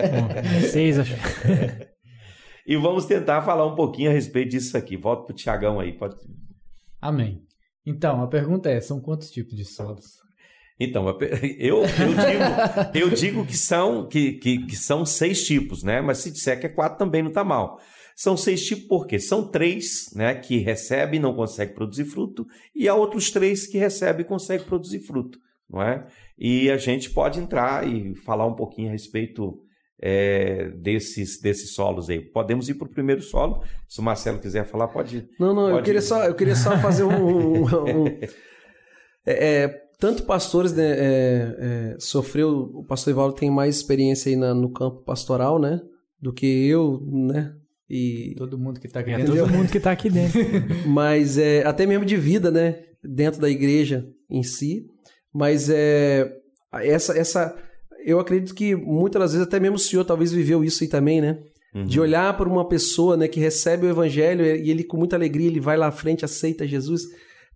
[0.70, 1.14] Seis, acho.
[2.66, 4.96] E vamos tentar falar um pouquinho a respeito disso aqui.
[4.96, 5.92] Volto para o Tiagão aí.
[5.92, 6.14] Pode...
[7.00, 7.42] Amém.
[7.84, 10.20] Então, a pergunta é: são quantos tipos de solos?
[10.78, 11.18] Então, eu,
[11.58, 16.00] eu, digo, eu digo que são, que, que, que, são seis tipos, né?
[16.00, 17.80] Mas se disser que é quatro também não está mal.
[18.20, 22.86] São seis tipos porque são três né, que recebem e não conseguem produzir fruto, e
[22.86, 25.38] há outros três que recebem e conseguem produzir fruto.
[25.66, 26.06] Não é?
[26.38, 29.62] E a gente pode entrar e falar um pouquinho a respeito
[29.98, 32.20] é, desses, desses solos aí.
[32.20, 33.64] Podemos ir para o primeiro solo.
[33.88, 35.26] Se o Marcelo quiser falar, pode.
[35.38, 37.62] Não, não, pode eu, queria só, eu queria só fazer um.
[37.62, 37.64] um,
[38.04, 38.06] um
[39.24, 44.36] é, é tanto pastores né, é, é, sofreu, o pastor Ivaldo tem mais experiência aí
[44.36, 45.80] na, no campo pastoral, né?
[46.20, 47.54] Do que eu, né?
[47.90, 49.34] E todo mundo que está aqui É dentro.
[49.36, 50.38] todo mundo que está aqui dentro.
[50.86, 52.84] Mas é, até mesmo de vida, né?
[53.02, 54.86] Dentro da igreja em si.
[55.34, 56.32] Mas é,
[56.74, 57.56] essa, essa.
[58.04, 61.20] Eu acredito que muitas das vezes, até mesmo o senhor talvez viveu isso aí também,
[61.20, 61.38] né?
[61.74, 61.84] Uhum.
[61.84, 65.46] De olhar para uma pessoa né, que recebe o evangelho e ele, com muita alegria,
[65.48, 67.02] ele vai lá à frente, aceita Jesus.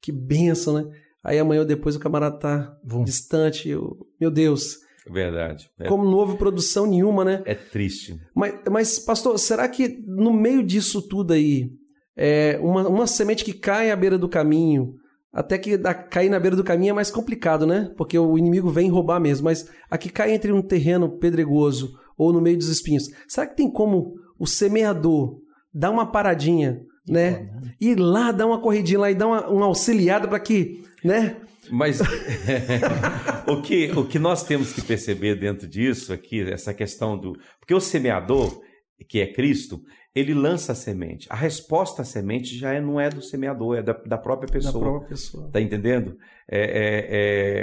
[0.01, 0.85] Que bênção, né?
[1.23, 3.03] Aí amanhã ou depois o camarada tá Vum.
[3.05, 3.69] distante.
[3.69, 4.79] Eu, meu Deus,
[5.11, 5.69] Verdade.
[5.79, 7.43] É, como não houve produção nenhuma, né?
[7.45, 8.19] é triste.
[8.35, 11.71] Mas, mas, pastor, será que no meio disso tudo aí,
[12.17, 14.95] é, uma, uma semente que cai à beira do caminho,
[15.33, 17.93] até que da, cair na beira do caminho é mais complicado, né?
[17.97, 22.33] Porque o inimigo vem roubar mesmo, mas a que cai entre um terreno pedregoso ou
[22.33, 25.41] no meio dos espinhos, será que tem como o semeador
[25.73, 27.51] dar uma paradinha, né?
[27.81, 31.37] Ir lá, dar uma corridinha lá e dar uma, uma auxiliada para que, né?
[31.71, 32.01] Mas
[33.47, 37.33] o, que, o que nós temos que perceber dentro disso aqui, essa questão do.
[37.59, 38.61] Porque o semeador,
[39.09, 39.81] que é Cristo,
[40.15, 41.27] ele lança a semente.
[41.31, 44.53] A resposta à semente já é- não é do semeador, é da, da própria Da
[44.53, 44.85] pessoa.
[44.85, 45.51] própria pessoa.
[45.51, 46.17] Tá entendendo?
[46.49, 47.07] É, é,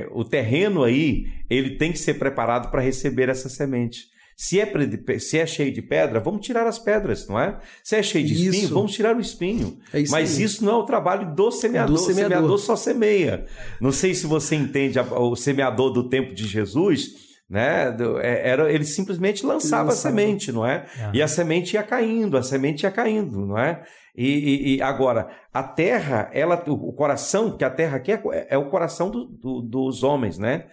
[0.04, 4.12] é, o terreno aí, ele tem que ser preparado para receber essa semente.
[4.44, 7.60] Se é, se é cheio de pedra, vamos tirar as pedras, não é?
[7.84, 8.44] Se é cheio de Isso.
[8.50, 9.78] espinho, vamos tirar o espinho.
[9.94, 10.44] É isso Mas aí.
[10.44, 11.96] isso não é o trabalho do semeador.
[11.96, 12.32] Do semeador.
[12.32, 13.46] O semeador só semeia.
[13.80, 17.12] Não sei se você entende a- o semeador do tempo de Jesus,
[17.48, 17.96] né?
[18.24, 20.88] É- Era, ele simplesmente lançava a semente, não é?
[21.00, 21.12] Ah.
[21.14, 23.84] E a semente ia caindo, a semente ia caindo, não é?
[24.18, 28.58] E, e- e agora, a terra, ela, o coração, que a terra aqui é, é
[28.58, 30.66] o coração do- do- dos homens, né?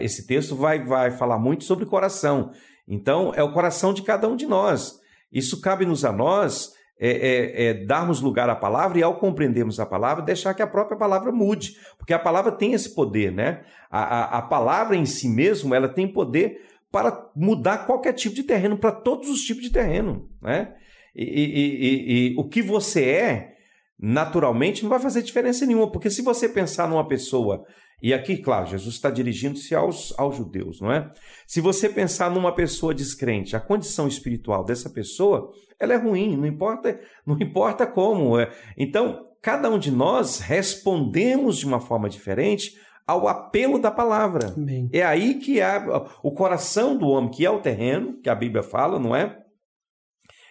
[0.00, 2.50] Esse texto vai, vai falar muito sobre coração.
[2.86, 4.98] Então, é o coração de cada um de nós.
[5.32, 9.86] Isso cabe-nos a nós é, é- é darmos lugar à palavra e, ao compreendermos a
[9.86, 11.76] palavra, deixar que a própria palavra mude.
[11.98, 13.62] Porque a palavra tem esse poder, né?
[13.90, 16.60] A, a, a palavra em si mesmo, ela tem poder
[16.92, 20.72] para mudar qualquer tipo de terreno, para todos os tipos de terreno, né?
[21.16, 23.54] E, e- e- e- e o que você é,
[23.98, 27.64] naturalmente, não vai fazer diferença nenhuma, porque se você pensar numa pessoa,
[28.02, 31.10] e aqui, claro, Jesus está dirigindo-se aos, aos judeus, não é?
[31.46, 36.46] Se você pensar numa pessoa descrente, a condição espiritual dessa pessoa, ela é ruim, não
[36.46, 38.38] importa, não importa como.
[38.38, 38.50] é.
[38.76, 42.72] Então, cada um de nós respondemos de uma forma diferente
[43.06, 44.54] ao apelo da palavra.
[44.56, 44.88] Amém.
[44.92, 45.84] É aí que há
[46.22, 49.38] o coração do homem, que é o terreno, que a Bíblia fala, não é?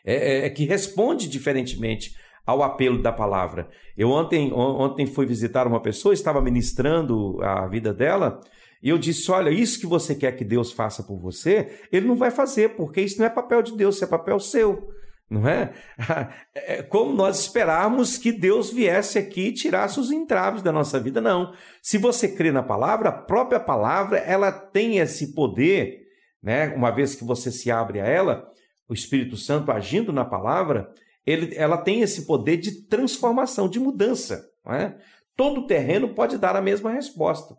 [0.06, 2.12] É, é- é que responde diferentemente
[2.46, 3.70] ao apelo da palavra.
[3.98, 8.40] Eu ontem, on- ontem fui visitar uma pessoa, estava ministrando a vida dela,
[8.82, 12.16] e eu disse: Olha, isso que você quer que Deus faça por você, Ele não
[12.16, 14.90] vai fazer, porque isso não é papel de Deus, isso é papel seu.
[15.30, 15.74] Não é?
[16.56, 21.20] É como nós esperarmos que Deus viesse aqui e tirasse os entraves da nossa vida,
[21.20, 21.54] não.
[21.82, 26.02] Se você crê na palavra, a própria palavra, ela tem esse poder,
[26.42, 26.68] né?
[26.76, 28.46] Uma vez que você se abre a ela,
[28.88, 30.90] o Espírito Santo agindo na palavra,
[31.26, 34.46] ele, ela tem esse poder de transformação, de mudança.
[34.68, 34.94] É?
[35.36, 37.56] Todo terreno pode dar a mesma resposta.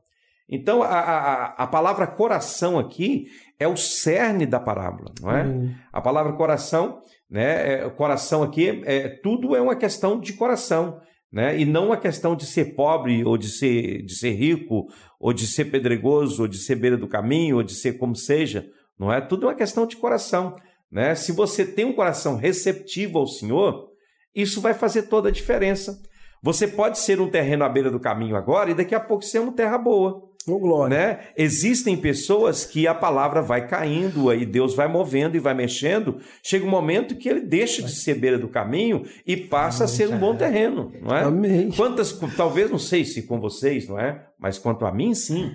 [0.48, 3.26] Então, a, a, a palavra coração aqui
[3.58, 5.40] é o cerne da parábola, não é?
[5.40, 5.76] Amém.
[5.92, 7.00] A palavra coração,
[7.30, 7.74] né?
[7.74, 11.00] É, coração aqui, é, tudo é uma questão de coração,
[11.32, 11.58] né?
[11.58, 14.86] E não uma questão de ser pobre ou de ser, de ser rico,
[15.18, 18.66] ou de ser pedregoso, ou de ser beira do caminho, ou de ser como seja,
[18.98, 19.20] não é?
[19.22, 20.54] Tudo é uma questão de coração,
[20.94, 21.16] né?
[21.16, 23.88] Se você tem um coração receptivo ao Senhor,
[24.32, 26.00] isso vai fazer toda a diferença.
[26.40, 29.40] Você pode ser um terreno à beira do caminho agora e daqui a pouco ser
[29.40, 30.96] uma terra boa Ô, glória.
[30.96, 31.20] né?
[31.36, 36.20] Existem pessoas que a palavra vai caindo e Deus vai movendo e vai mexendo.
[36.44, 40.08] Chega um momento que ele deixa de ser beira do caminho e passa a ser
[40.10, 41.22] um bom terreno, não é?
[41.24, 41.70] Amém.
[41.74, 44.24] Quantas, talvez não sei se com vocês, não é?
[44.38, 45.50] Mas quanto a mim, sim.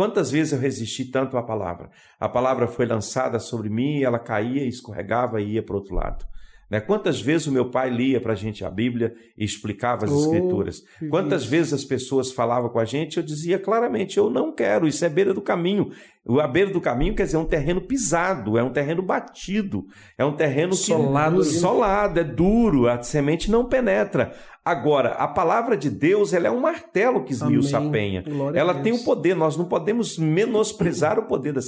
[0.00, 1.90] Quantas vezes eu resisti tanto à palavra?
[2.18, 6.24] A palavra foi lançada sobre mim, ela caía, escorregava e ia para o outro lado.
[6.70, 6.80] Né?
[6.80, 10.20] Quantas vezes o meu pai lia para a gente a Bíblia e explicava as Oh,
[10.20, 10.82] Escrituras?
[11.10, 11.50] Quantas isso.
[11.50, 15.08] vezes as pessoas falavam com a gente, eu dizia claramente, eu não quero, isso é
[15.08, 15.90] beira do caminho.
[16.40, 20.36] A beira do caminho quer dizer um terreno pisado, é um terreno batido, é um
[20.36, 21.42] terreno Solado.
[21.42, 24.32] solado, é duro, a semente não penetra.
[24.62, 28.22] Agora, a palavra de Deus ela é um martelo que esmiuça a penha.
[28.22, 28.84] Glória a Ela Deus.
[28.84, 31.60] tem o poder, nós não podemos menosprezar o poder da,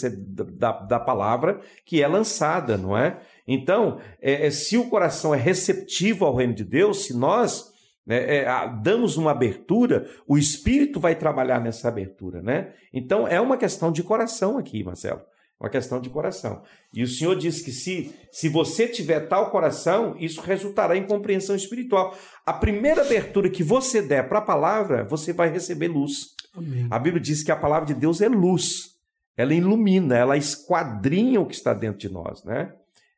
[0.58, 3.18] da, da palavra que é lançada, não é?
[3.46, 7.72] Então, é, é, se o coração é receptivo ao reino de Deus, se nós
[8.06, 8.46] né, é,
[8.82, 12.72] damos uma abertura, o Espírito vai trabalhar nessa abertura, né?
[12.92, 15.20] Então, é uma questão de coração aqui, Marcelo.
[15.60, 16.60] Uma questão de coração.
[16.92, 21.54] E o Senhor diz que se, se você tiver tal coração, isso resultará em compreensão
[21.54, 22.16] espiritual.
[22.44, 26.34] A primeira abertura que você der para a palavra, você vai receber luz.
[26.52, 26.88] Amém.
[26.90, 28.96] A Bíblia diz que a palavra de Deus é luz.
[29.36, 32.72] Ela ilumina, ela esquadrinha o que está dentro de nós, né?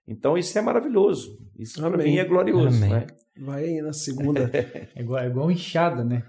[0.06, 1.38] Então isso é maravilhoso.
[1.58, 2.90] Isso para mim é glorioso, Amém.
[2.90, 3.06] né?
[3.38, 4.50] Vai aí na segunda.
[4.52, 6.22] é, igual, é igual enxada, né?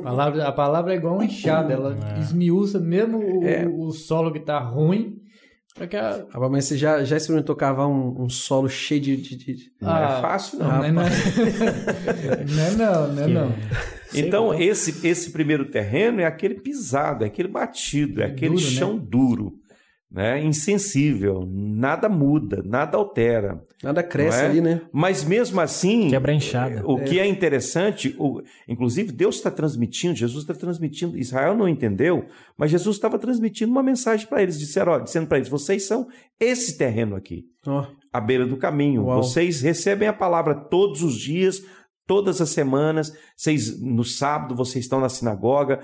[0.00, 2.18] A palavra, a palavra é igual uma enxada, ela é.
[2.18, 3.68] esmiuça mesmo o, é.
[3.68, 5.20] o solo que está ruim,
[5.74, 6.26] porque a...
[6.32, 9.72] Ah, mas você já, já experimentou cavar um, um solo cheio de, de, de...
[9.80, 10.68] Não é ah, é fácil, não.
[10.68, 13.54] Não, não, é, não, é não, não, é não.
[14.12, 18.70] Então, esse, esse primeiro terreno é aquele pisado, é aquele batido, é aquele duro, né?
[18.70, 19.02] chão né?
[19.08, 19.59] duro
[20.10, 20.42] né?
[20.42, 23.62] insensível, nada muda, nada altera.
[23.82, 24.46] Nada cresce é?
[24.46, 24.82] ali, né?
[24.92, 26.82] Mas mesmo assim, quebra enxada.
[26.84, 27.04] O é.
[27.04, 32.26] que é interessante, o, inclusive Deus está transmitindo, Jesus está transmitindo, Israel não entendeu,
[32.58, 36.08] mas Jesus estava transmitindo uma mensagem para eles, disseram, ó, dizendo para eles: vocês são
[36.38, 37.84] esse terreno aqui, oh.
[38.12, 39.04] à beira do caminho.
[39.04, 39.22] Uau.
[39.22, 41.62] Vocês recebem a palavra todos os dias,
[42.10, 45.78] todas as semanas, vocês, no sábado vocês estão na sinagoga,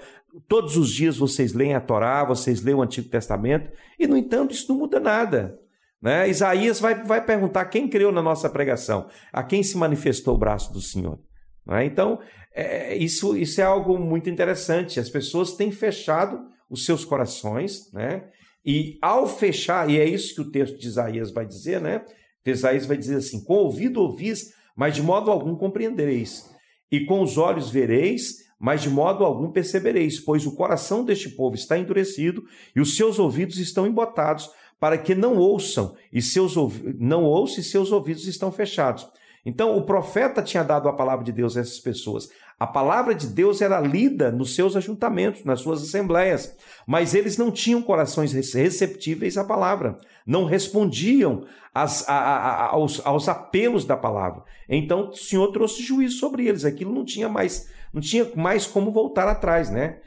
[0.48, 4.54] todos os dias vocês leem a Torá, vocês leem o Antigo Testamento, e no entanto
[4.54, 5.58] isso não muda nada.
[6.00, 6.28] Né?
[6.28, 10.72] Isaías vai, vai perguntar quem creu na nossa pregação, a quem se manifestou o braço
[10.72, 11.18] do Senhor.
[11.66, 11.84] Né?
[11.84, 12.20] Então,
[12.54, 15.00] é, isso, isso é algo muito interessante.
[15.00, 16.38] As pessoas têm fechado
[16.70, 18.24] os seus corações, né?
[18.64, 22.04] e ao fechar, e é isso que o texto de Isaías vai dizer, né?
[22.44, 26.48] Isaías vai dizer assim: com o ouvido ouvis mas de modo algum compreendereis.
[26.92, 31.54] E com os olhos vereis, mas de modo algum percebereis, pois o coração deste povo
[31.54, 36.54] está endurecido e os seus ouvidos estão embotados, para que não ouçam e seus
[36.98, 39.08] não ouçam e seus ouvidos estão fechados.
[39.46, 42.28] Então, o profeta tinha dado a palavra de Deus a essas pessoas.
[42.58, 47.52] A palavra de Deus era lida nos seus ajuntamentos, nas suas assembleias, mas eles não
[47.52, 54.42] tinham corações receptíveis à palavra, não respondiam a, a, aos, aos apelos da palavra.
[54.68, 56.64] Então, o Senhor trouxe juízo sobre eles.
[56.64, 60.00] Aquilo não tinha mais, não tinha mais como voltar atrás, né?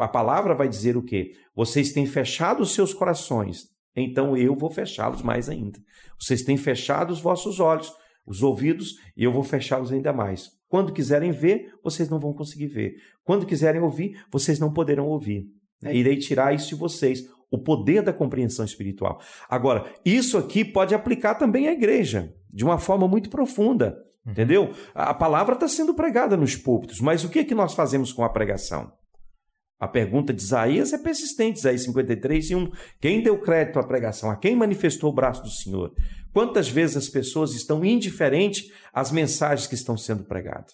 [0.00, 1.30] A palavra vai dizer o quê?
[1.54, 5.78] Vocês têm fechado os seus corações, então eu vou fechá-los mais ainda.
[6.20, 7.92] Vocês têm fechado os vossos olhos,
[8.26, 10.50] os ouvidos, e eu vou fechá-los ainda mais.
[10.68, 12.96] Quando quiserem ver, vocês não vão conseguir ver.
[13.22, 15.46] Quando quiserem ouvir, vocês não poderão ouvir.
[15.84, 19.20] É, irei tirar isso de vocês, o poder da compreensão espiritual.
[19.48, 23.96] Agora, isso aqui pode aplicar também à igreja, de uma forma muito profunda.
[24.24, 24.32] Uhum.
[24.32, 24.74] Entendeu?
[24.94, 28.24] A palavra está sendo pregada nos púlpitos, mas o que, é que nós fazemos com
[28.24, 28.92] a pregação?
[29.82, 32.70] A pergunta de Isaías é persistente, Isaías 53 e 1.
[33.00, 34.30] Quem deu crédito à pregação?
[34.30, 35.92] A quem manifestou o braço do Senhor?
[36.32, 40.72] Quantas vezes as pessoas estão indiferentes às mensagens que estão sendo pregadas?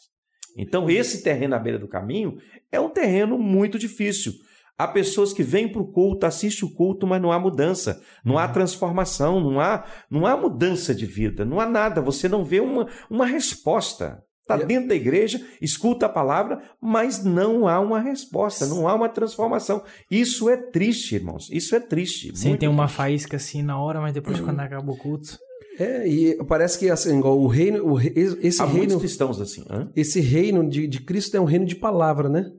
[0.59, 2.37] Então, esse terreno à beira do caminho
[2.71, 4.35] é um terreno muito difícil.
[4.79, 8.38] Há pessoas que vêm para o culto, assistem o culto, mas não há mudança, não
[8.38, 12.01] há transformação, não há, não há mudança de vida, não há nada.
[12.01, 14.23] Você não vê uma, uma resposta.
[14.43, 19.09] Está dentro da igreja, escuta a palavra, mas não há uma resposta, não há uma
[19.09, 19.83] transformação.
[20.11, 21.51] Isso é triste, irmãos.
[21.51, 22.35] Isso é triste.
[22.35, 25.38] Sim, tem uma faísca assim na hora, mas depois quando acaba o culto.
[25.79, 28.99] É, e parece que assim, igual o reino, o, esse há reino.
[28.99, 29.64] cristãos assim.
[29.69, 29.91] Hã?
[29.95, 32.51] Esse reino de, de Cristo é um reino de palavra, né?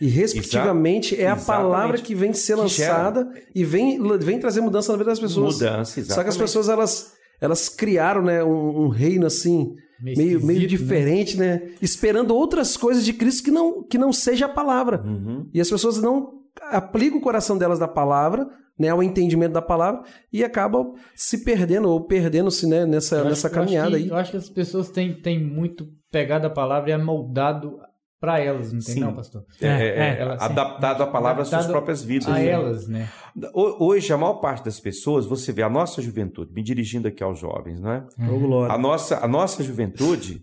[0.00, 4.98] E respectivamente é a palavra que vem ser lançada e vem, vem trazer mudança na
[4.98, 5.54] vida das pessoas.
[5.56, 6.14] Mudança, exatamente.
[6.14, 10.66] Só que as pessoas elas, elas criaram né, um, um reino assim meio, meio, né?
[10.66, 11.56] diferente, né?
[11.56, 11.72] né?
[11.82, 15.02] Esperando outras coisas de Cristo que não, que não seja a palavra.
[15.04, 15.48] Uhum.
[15.52, 20.02] E as pessoas não aplicam o coração delas da palavra, né, ao entendimento da palavra
[20.32, 24.08] e acabam se perdendo ou perdendo-se né, nessa, nessa caminhada eu aí.
[24.08, 27.78] Eu acho que as pessoas têm, têm muito pegado a palavra e é moldado
[28.20, 29.00] para elas, não tem Sim.
[29.00, 29.46] não, pastor?
[29.62, 32.28] É, é, é, é adaptado a palavra às suas próprias vidas.
[32.28, 32.46] A né?
[32.46, 33.08] elas, né?
[33.54, 37.38] Hoje, a maior parte das pessoas, você vê a nossa juventude, me dirigindo aqui aos
[37.38, 38.06] jovens, não é?
[38.18, 38.64] Uhum.
[38.64, 40.42] A nossa, a nossa juventude,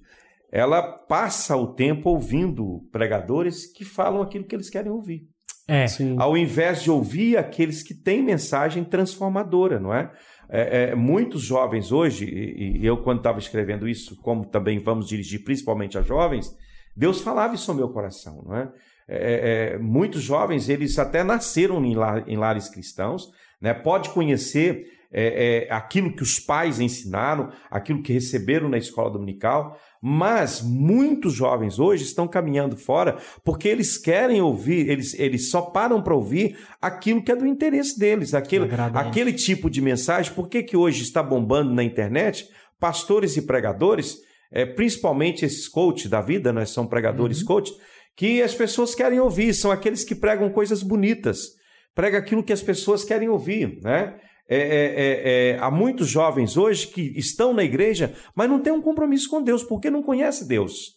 [0.51, 5.27] ela passa o tempo ouvindo pregadores que falam aquilo que eles querem ouvir.
[5.67, 5.85] É.
[6.17, 10.11] Ao invés de ouvir aqueles que têm mensagem transformadora, não é?
[10.49, 15.07] É, é, muitos jovens hoje, e, e eu quando estava escrevendo isso, como também vamos
[15.07, 16.49] dirigir principalmente a jovens,
[16.97, 18.71] Deus falava isso ao meu coração, não é?
[19.07, 23.29] é, é muitos jovens, eles até nasceram em, lar, em lares cristãos,
[23.61, 23.71] né?
[23.71, 29.79] Pode conhecer é, é, aquilo que os pais ensinaram, aquilo que receberam na escola dominical,
[30.01, 36.01] mas muitos jovens hoje estão caminhando fora porque eles querem ouvir, eles, eles só param
[36.01, 40.33] para ouvir aquilo que é do interesse deles, aquele, aquele tipo de mensagem.
[40.33, 42.49] Por que, que hoje está bombando na internet?
[42.79, 44.17] Pastores e pregadores
[44.51, 47.47] é, principalmente esses coaches da vida, nós né, são pregadores uhum.
[47.47, 47.71] coach,
[48.15, 51.49] que as pessoas querem ouvir, são aqueles que pregam coisas bonitas,
[51.93, 54.19] prega aquilo que as pessoas querem ouvir, né?
[54.49, 58.71] É, é, é, é, há muitos jovens hoje que estão na igreja, mas não têm
[58.71, 60.95] um compromisso com Deus, porque não conhece Deus.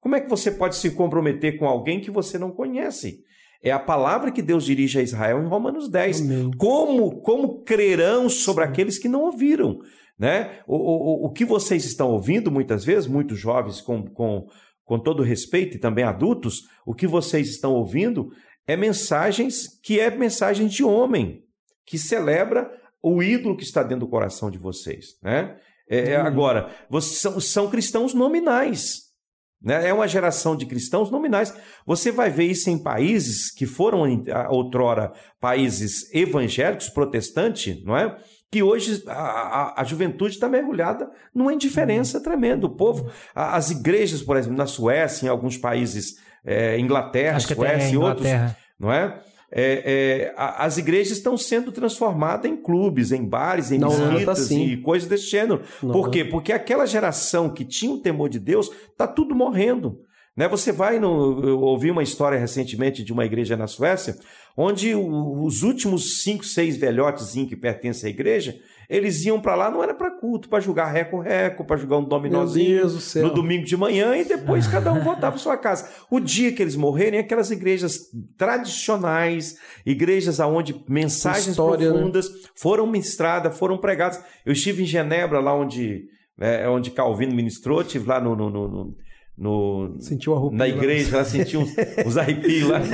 [0.00, 3.20] Como é que você pode se comprometer com alguém que você não conhece?
[3.62, 6.20] É a palavra que Deus dirige a Israel em Romanos 10.
[6.22, 6.50] Amém.
[6.56, 9.78] Como, como crerão sobre aqueles que não ouviram?
[10.18, 10.60] Né?
[10.66, 14.48] O, o, o que vocês estão ouvindo, muitas vezes, muitos jovens, com, com,
[14.84, 18.30] com todo respeito, e também adultos, o que vocês estão ouvindo
[18.66, 21.44] é mensagens que é mensagem de homem,
[21.86, 22.70] que celebra
[23.02, 25.18] o ídolo que está dentro do coração de vocês.
[25.22, 25.56] Né?
[25.88, 29.08] É, agora, vocês são, são cristãos nominais.
[29.62, 29.88] Né?
[29.88, 31.54] É uma geração de cristãos nominais.
[31.86, 34.00] Você vai ver isso em países que foram
[34.50, 38.16] outrora países evangélicos, protestantes, não é?
[38.50, 42.66] Que hoje a, a, a juventude está mergulhada numa indiferença tremenda.
[42.66, 47.92] O povo, a, as igrejas, por exemplo, na Suécia, em alguns países, é, Inglaterra, Suécia
[47.92, 48.26] e outros,
[48.78, 49.20] não é?
[49.50, 54.40] É, é, as igrejas estão sendo transformadas em clubes, em bares, em Holanda tá mesquitas
[54.40, 54.64] assim.
[54.66, 55.62] e coisas desse gênero.
[55.82, 56.22] Na Por quê?
[56.22, 60.00] Porque aquela geração que tinha o temor de Deus está tudo morrendo.
[60.38, 60.46] Né?
[60.48, 61.42] Você vai no.
[61.46, 64.16] Eu ouvi uma história recentemente de uma igreja na Suécia,
[64.56, 68.54] onde o- os últimos cinco, seis velhotezinhos que pertencem à igreja,
[68.88, 72.82] eles iam para lá, não era para culto, para jogar reco-reco, para jogar um dominozinho
[72.86, 75.90] do no domingo de manhã e depois cada um voltava para sua casa.
[76.08, 77.98] O dia que eles morrerem, aquelas igrejas
[78.36, 81.92] tradicionais, igrejas aonde mensagens História, né?
[81.92, 84.22] profundas foram ministradas, foram pregadas.
[84.46, 86.04] Eu estive em Genebra, lá onde,
[86.40, 88.96] é, onde Calvino ministrou, estive lá no, no- no- no-
[89.38, 91.70] no- Sentiu na igreja, lá senti uns,
[92.06, 92.80] uns arrepios lá.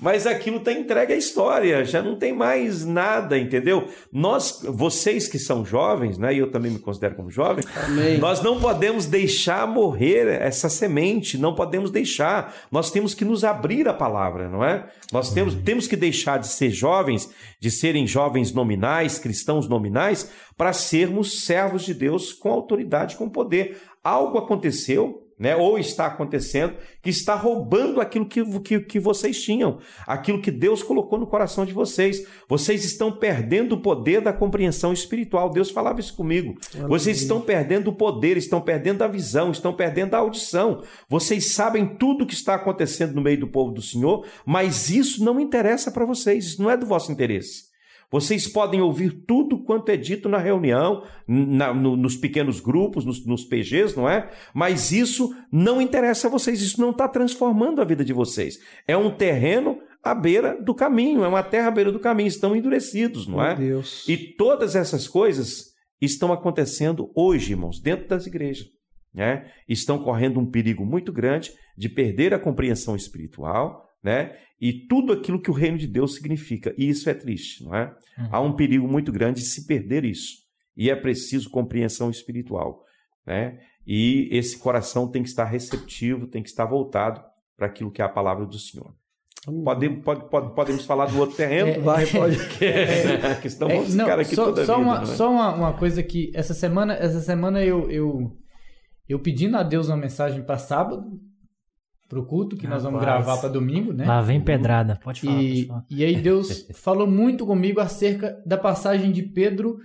[0.00, 3.86] Mas aquilo está entregue à história, já não tem mais nada, entendeu?
[4.12, 6.34] Nós, vocês que são jovens, né?
[6.34, 8.18] E eu também me considero como jovem, Amém.
[8.18, 12.52] nós não podemos deixar morrer essa semente, não podemos deixar.
[12.68, 14.88] Nós temos que nos abrir à palavra, não é?
[15.12, 20.72] Nós temos, temos que deixar de ser jovens, de serem jovens nominais, cristãos nominais, para
[20.72, 23.80] sermos servos de Deus com autoridade, com poder.
[24.02, 29.78] Algo aconteceu, né, ou está acontecendo, que está roubando aquilo que, que, que vocês tinham,
[30.06, 32.24] aquilo que Deus colocou no coração de vocês.
[32.48, 35.50] Vocês estão perdendo o poder da compreensão espiritual.
[35.50, 36.54] Deus falava isso comigo.
[36.88, 40.82] Vocês estão perdendo o poder, estão perdendo a visão, estão perdendo a audição.
[41.08, 45.24] Vocês sabem tudo o que está acontecendo no meio do povo do Senhor, mas isso
[45.24, 47.71] não interessa para vocês, isso não é do vosso interesse.
[48.12, 53.24] Vocês podem ouvir tudo quanto é dito na reunião, na- no- nos pequenos grupos, nos,
[53.26, 54.30] nos PGs, não é?
[54.54, 58.58] Mas isso não interessa a vocês, isso não está transformando a vida de vocês.
[58.86, 62.54] É um terreno à beira do caminho, é uma terra à beira do caminho, estão
[62.54, 63.56] endurecidos, não é?
[63.56, 64.06] Meu Deus.
[64.06, 68.66] E todas essas coisas estão acontecendo hoje, irmãos, dentro das igrejas.
[69.14, 69.46] Né?
[69.68, 74.36] Estão correndo um perigo muito grande de perder a compreensão espiritual né?
[74.60, 76.72] e tudo aquilo que o reino de Deus significa.
[76.78, 77.92] E isso é triste, não é?
[78.30, 80.36] Há um perigo muito grande de se perder isso.
[80.76, 82.84] E é preciso compreensão espiritual.
[83.26, 83.58] Né?
[83.84, 87.20] E esse coração tem que estar receptivo, tem que estar voltado
[87.56, 88.94] para aquilo que é a palavra do Senhor.
[89.64, 91.82] Podemos, pode- pode- podemos falar do outro terreno?
[91.82, 92.36] Vai, pode.
[92.62, 95.16] É, que senão É, vamos não, ficar aqui só, toda só vida, uma, não é?
[95.16, 98.36] só uma, uma coisa que essa semana, essa semana eu, eu,
[99.08, 101.02] eu pedindo a Deus uma mensagem para sábado,
[102.12, 103.24] pro culto, que nós vamos Rapaz.
[103.24, 104.04] gravar para domingo, né?
[104.04, 105.00] Lá vem pedrada.
[105.02, 105.84] Pode falar, pode E, falar.
[105.88, 109.78] e aí Deus falou muito comigo acerca da passagem de Pedro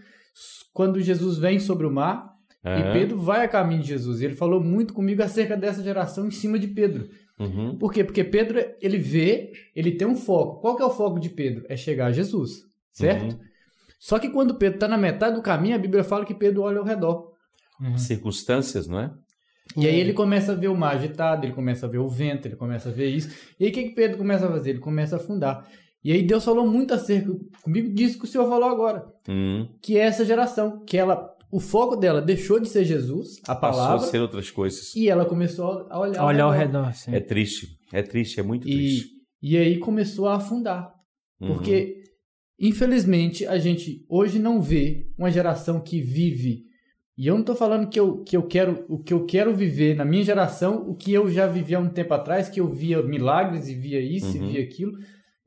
[0.74, 2.34] quando Jesus vem sobre o mar
[2.66, 2.90] Aham.
[2.90, 4.20] e Pedro vai a caminho de Jesus.
[4.20, 7.08] E ele falou muito comigo acerca dessa geração em cima de Pedro.
[7.40, 7.78] Uhum.
[7.78, 8.04] Por quê?
[8.04, 10.60] Porque Pedro, ele vê, ele tem um foco.
[10.60, 11.66] Qual que é o foco de Pedro?
[11.70, 13.24] É chegar a Jesus, certo?
[13.36, 13.40] Uhum.
[13.98, 16.80] Só que quando Pedro está na metade do caminho, a Bíblia fala que Pedro olha
[16.80, 17.32] ao redor.
[17.80, 17.98] Uhum.
[17.98, 19.12] Circunstâncias, não é?
[19.78, 22.48] E aí ele começa a ver o mar agitado, ele começa a ver o vento,
[22.48, 23.30] ele começa a ver isso.
[23.60, 24.72] E aí o que, que Pedro começa a fazer?
[24.72, 25.68] Ele começa a afundar.
[26.04, 29.06] E aí Deus falou muito acerca comigo disso que o Senhor falou agora.
[29.28, 29.68] Uhum.
[29.82, 33.82] Que é essa geração, que ela, o foco dela deixou de ser Jesus, a Passou
[33.82, 34.96] a palavra, ser outras coisas.
[34.96, 36.84] e ela começou a olhar, Olha ao redor.
[36.84, 37.14] redor, sim.
[37.14, 39.08] É triste, é triste, é muito E, triste.
[39.42, 40.94] e aí começou a afundar.
[41.42, 41.50] Uhum.
[41.50, 42.02] Porque,
[42.60, 46.67] infelizmente, a gente hoje não vê uma geração que vive.
[47.18, 49.96] E eu não estou falando que eu, que eu quero o que eu quero viver
[49.96, 53.02] na minha geração, o que eu já vivi há um tempo atrás, que eu via
[53.02, 54.44] milagres e via isso Uhum.
[54.50, 54.94] e via aquilo.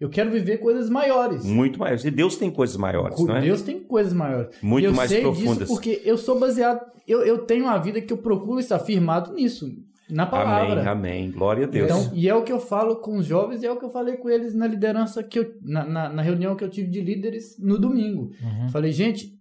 [0.01, 1.45] Eu quero viver coisas maiores.
[1.45, 2.05] Muito maiores.
[2.05, 3.41] E Deus tem coisas maiores, Com não é?
[3.43, 4.57] Deus tem coisas maiores.
[4.63, 5.59] Muito e eu mais sei profundas.
[5.59, 6.81] disso porque eu sou baseado.
[7.07, 9.69] Eu, eu tenho uma vida que eu procuro estar firmado nisso,
[10.09, 10.81] na palavra.
[10.91, 11.31] Amém, amém.
[11.31, 11.91] Glória a Deus.
[11.91, 13.91] Então, e é o que eu falo com os jovens, e é o que eu
[13.91, 17.01] falei com eles na liderança que eu, na, na, na reunião que eu tive de
[17.01, 18.33] líderes no domingo.
[18.43, 18.69] Uhum.
[18.71, 19.39] Falei, gente,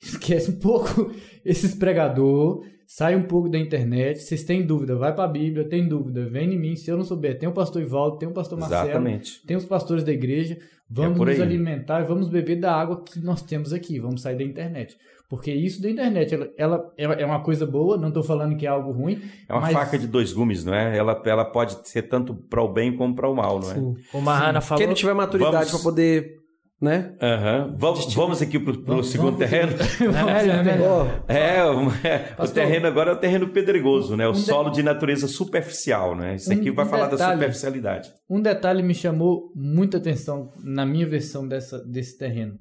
[0.00, 1.10] esquece um pouco
[1.44, 4.18] esses pregador, sai um pouco da internet.
[4.22, 6.76] Vocês têm dúvida, vai para a Bíblia, tem dúvida, vem em mim.
[6.76, 9.46] Se eu não souber, tem o pastor Ivaldo, tem o pastor Marcelo, Exatamente.
[9.46, 10.58] tem os pastores da igreja.
[10.90, 13.98] Vamos É nos alimentar, vamos beber da água que nós temos aqui.
[13.98, 14.96] Vamos sair da internet.
[15.28, 18.64] Porque isso da internet, ela, ela é é uma coisa boa, não estou falando que
[18.64, 19.20] é algo ruim.
[19.46, 20.96] É uma mas faca de dois gumes, não é?
[20.96, 23.74] Ela, ela pode ser tanto para o bem como para o mal, não é?
[23.74, 23.94] Sim.
[24.14, 24.78] O Mahana falou.
[24.78, 26.37] Quem não tiver maturidade Vamos- para poder,
[26.80, 27.16] né?
[27.20, 27.74] Aham.
[27.76, 29.72] Vamos, vamos aqui para o Vamos- segundo vamos- terreno?
[30.58, 34.26] É melhor, é É, o- é, o terreno agora é o terreno pedregoso, né?
[34.26, 36.36] O um de- solo de natureza superficial, né?
[36.36, 37.32] Isso aqui Um- vai um falar da detalhe.
[37.34, 38.10] superficialidade.
[38.30, 42.56] Um detalhe me chamou muita atenção na minha versão dessa, desse terreno.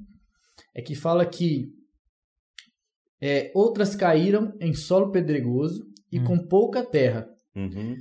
[0.75, 1.67] É que fala que
[3.21, 6.23] é, outras caíram em solo pedregoso e Hum.
[6.23, 7.27] com pouca terra.
[7.55, 7.95] Uhum.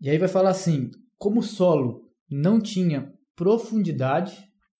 [0.00, 4.36] E aí vai falar assim: como o solo não tinha profundidade,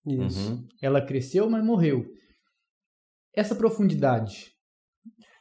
[0.07, 0.51] isso.
[0.51, 0.69] Uhum.
[0.81, 2.07] ela cresceu, mas morreu.
[3.35, 4.53] Essa profundidade.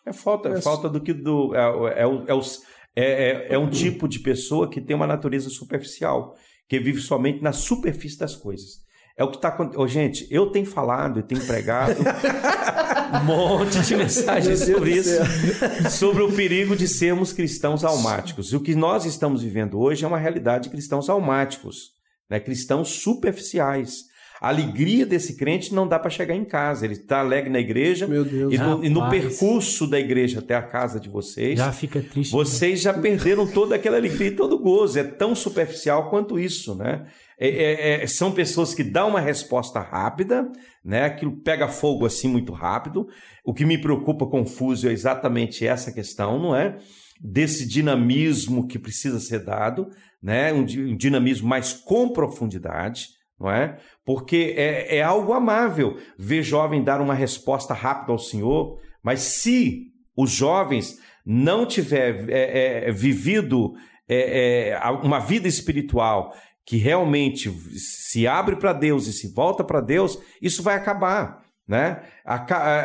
[0.05, 1.55] É falta, é falta do que do.
[1.55, 2.61] É, é, o- é, os-
[2.95, 6.35] é- é- é um tipo de pessoa que tem uma natureza superficial,
[6.67, 8.83] que vive somente na superfície das coisas.
[9.17, 9.87] É o que está acontecendo.
[9.87, 11.95] gente, eu tenho falado e tenho pregado
[13.21, 15.09] um monte de mensagens sobre isso,
[15.89, 18.51] sobre o perigo de sermos cristãos almáticos.
[18.51, 21.91] E o que nós estamos vivendo hoje é uma realidade de cristãos almáticos,
[22.29, 22.39] né?
[22.41, 24.03] cristãos superficiais.
[24.45, 26.85] A alegria desse crente não dá para chegar em casa.
[26.85, 28.53] Ele está alegre na igreja, Deus.
[28.53, 32.31] e no, e no percurso da igreja até a casa de vocês, Já fica triste.
[32.31, 34.99] vocês já perderam toda aquela alegria e todo o gozo.
[34.99, 37.07] É tão superficial quanto isso, né?
[37.39, 40.47] É- é- é- são pessoas que dão uma resposta rápida,
[40.83, 41.05] né?
[41.05, 43.07] Aquilo pega fogo assim muito rápido.
[43.43, 46.77] O que me preocupa confuso é exatamente essa questão, não é?
[47.19, 49.87] Desse dinamismo que precisa ser dado,
[50.21, 50.53] né?
[50.53, 53.07] Um, um dinamismo mais com profundidade,
[53.39, 53.77] não é?
[54.05, 59.91] Porque é, é algo amável ver jovem dar uma resposta rápida ao Senhor, mas se
[60.15, 63.73] os jovens não tiver é, é, vivido
[64.07, 66.33] é, é, uma vida espiritual
[66.65, 71.43] que realmente se abre para Deus e se volta para Deus, isso vai acabar.
[71.67, 72.01] Né?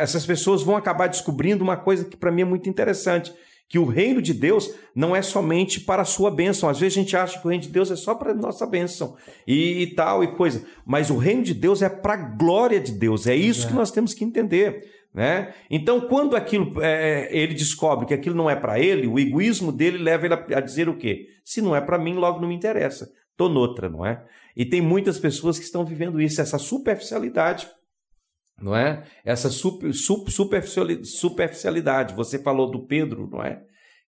[0.01, 3.33] Essas pessoas vão acabar descobrindo uma coisa que para mim é muito interessante,
[3.71, 6.69] que o reino de Deus não é somente para a sua bênção.
[6.69, 8.67] Às vezes a gente acha que o reino de Deus é só para a nossa
[8.67, 9.17] bênção
[9.47, 12.91] e, e tal e coisa, mas o reino de Deus é para a glória de
[12.91, 13.29] Deus.
[13.29, 14.85] É isso que nós temos que entender.
[15.15, 15.55] Né?
[15.71, 19.99] Então, quando aquilo é, ele descobre que aquilo não é para ele, o egoísmo dele
[19.99, 21.29] leva ele a, a dizer o quê?
[21.45, 23.09] Se não é para mim, logo não me interessa.
[23.37, 24.25] Tô noutra, não é?
[24.57, 27.69] E tem muitas pessoas que estão vivendo isso, essa superficialidade,
[28.61, 29.03] não é?
[29.25, 32.15] Essa super, super, superficiali- superficialidade.
[32.15, 33.63] Você falou do Pedro, não é?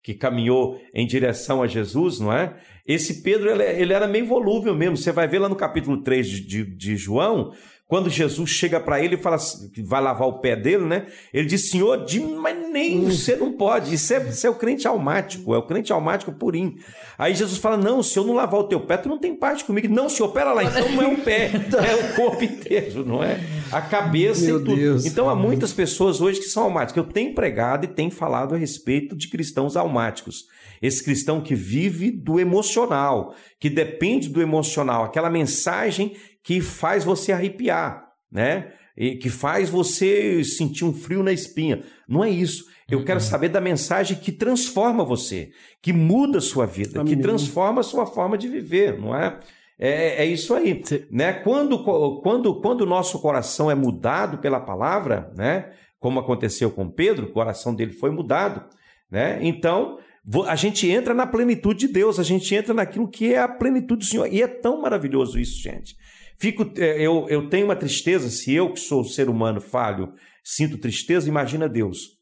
[0.03, 2.55] Que caminhou em direção a Jesus, não é?
[2.87, 4.97] Esse Pedro, ele, ele era meio volúvel mesmo.
[4.97, 7.53] Você vai ver lá no capítulo 3 de, de, de João,
[7.91, 11.07] quando Jesus chega para ele e fala assim, que vai lavar o pé dele, né?
[11.33, 13.93] Ele diz, Senhor, de, mas nem você não pode.
[13.93, 16.75] Isso é, isso é o crente almático, é o crente almático purinho.
[17.17, 19.65] Aí Jesus fala, não, se eu não lavar o teu pé, tu não tem parte
[19.65, 19.93] comigo.
[19.93, 23.41] Não, senhor, pera lá, então não é um pé, é o corpo inteiro, não é?
[23.69, 24.75] A cabeça Meu e tudo.
[24.77, 25.05] Deus.
[25.05, 26.95] Então há muitas pessoas hoje que são almáticas.
[26.95, 30.45] Eu tenho pregado e tenho falado a respeito de cristãos almáticos.
[30.81, 37.31] Esse cristão que vive do emocional, que depende do emocional, aquela mensagem que faz você
[37.31, 38.73] arrepiar, né?
[38.97, 41.83] E que faz você sentir um frio na espinha.
[42.07, 42.65] Não é isso.
[42.89, 47.79] Eu quero saber da mensagem que transforma você, que muda a sua vida, que transforma
[47.79, 49.39] a sua forma de viver, não é?
[49.79, 51.33] É, é isso aí, né?
[51.33, 51.83] Quando,
[52.21, 55.71] quando, quando o nosso coração é mudado pela palavra, né?
[55.99, 58.63] Como aconteceu com Pedro, o coração dele foi mudado,
[59.09, 59.39] né?
[59.41, 59.97] Então
[60.45, 64.05] a gente entra na plenitude de Deus, a gente entra naquilo que é a plenitude
[64.05, 64.31] do Senhor.
[64.31, 65.95] E é tão maravilhoso isso, gente.
[66.41, 70.11] Fico, é, eu, eu tenho uma tristeza, se eu que sou ser humano falho,
[70.43, 72.17] sinto tristeza, imagina Deus,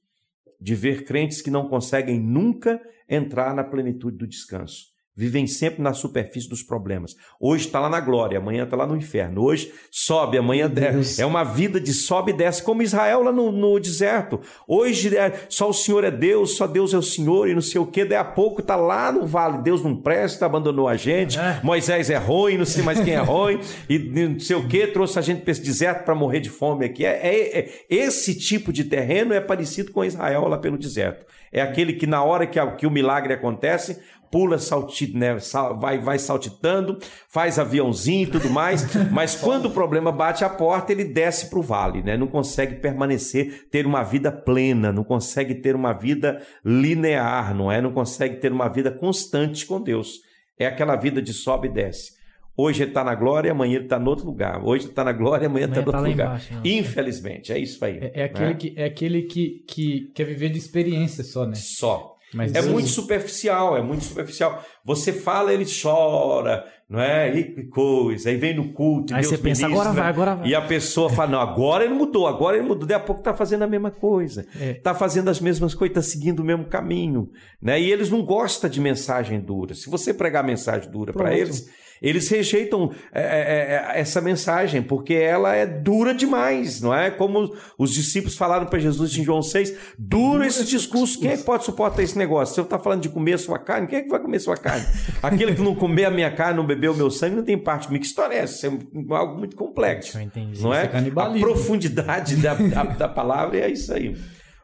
[0.59, 4.87] de ver crentes que não conseguem nunca entrar na plenitude do descanso.
[5.19, 7.13] Vivem sempre na superfície dos problemas.
[7.41, 9.43] Hoje está lá na glória, amanhã está lá no inferno.
[9.43, 11.21] Hoje sobe, amanhã desce.
[11.21, 14.39] É uma vida de sobe e desce, como Israel lá no, no deserto.
[14.65, 17.81] Hoje é, só o Senhor é Deus, só Deus é o Senhor e não sei
[17.81, 18.05] o que.
[18.05, 19.57] Daí a pouco está lá no vale.
[19.57, 21.37] Deus não presta, abandonou a gente.
[21.37, 21.59] É.
[21.61, 23.59] Moisés é ruim, não sei mais quem é ruim.
[23.89, 26.85] E não sei o que, trouxe a gente para esse deserto para morrer de fome
[26.85, 27.05] aqui.
[27.05, 31.25] É, é- é- esse tipo de terreno é parecido com Israel lá pelo deserto.
[31.51, 33.99] É aquele que na hora que, a- que o milagre acontece,
[34.31, 39.71] pula, salti, né, sal- vai, vai saltitando, faz aviãozinho e tudo mais, mas quando o
[39.71, 42.17] problema bate a porta, ele desce para o vale, né?
[42.17, 47.81] não consegue permanecer, ter uma vida plena, não consegue ter uma vida linear, não é?
[47.81, 50.19] Não consegue ter uma vida constante com Deus.
[50.57, 52.19] É aquela vida de sobe e desce.
[52.61, 54.61] Hoje ele está na glória, amanhã ele está em outro lugar.
[54.61, 56.27] Hoje ele está na glória, amanhã ele está em tá outro lá lugar.
[56.27, 56.53] embaixo.
[56.65, 57.99] Infelizmente, é isso aí.
[58.01, 58.53] É, é aquele, né?
[58.55, 61.55] que, é aquele que, que quer viver de experiência só, né?
[61.55, 62.17] Só.
[62.33, 64.63] Mas É Deus- muito superficial, é muito superficial.
[64.85, 67.35] Você fala, ele chora, não é?
[67.35, 68.29] E que coisa.
[68.29, 69.13] Aí vem no culto.
[69.13, 70.47] Aí Deus você pensa, me agora vai, agora vai.
[70.47, 72.87] E a pessoa fala, não, agora ele mudou, agora ele mudou.
[72.87, 74.45] Daqui a pouco está fazendo a mesma coisa.
[74.59, 74.71] É.
[74.71, 77.29] Está fazendo as mesmas coisas, está seguindo o mesmo caminho.
[77.61, 77.81] Né?
[77.81, 79.73] E eles não gostam de mensagem dura.
[79.73, 81.67] Se você pregar mensagem dura para eles,
[82.01, 87.09] eles rejeitam é, é, é, essa mensagem, porque ela é dura demais, não é?
[87.11, 91.43] Como os discípulos falaram para Jesus em João 6, duro esse discurso, quem é que
[91.43, 92.53] pode suportar esse negócio?
[92.55, 94.41] Se eu estou falando de comer a sua carne, quem é que vai comer a
[94.41, 94.85] sua carne?
[95.21, 97.87] Aquele que não comer a minha carne, não beber o meu sangue, não tem parte
[97.87, 98.01] comigo.
[98.03, 98.67] Que história é essa?
[98.67, 100.17] Isso é algo muito complexo.
[100.17, 100.61] Eu entendi.
[100.61, 100.85] Não é?
[100.85, 104.15] Isso é A profundidade da, da, da palavra é isso aí.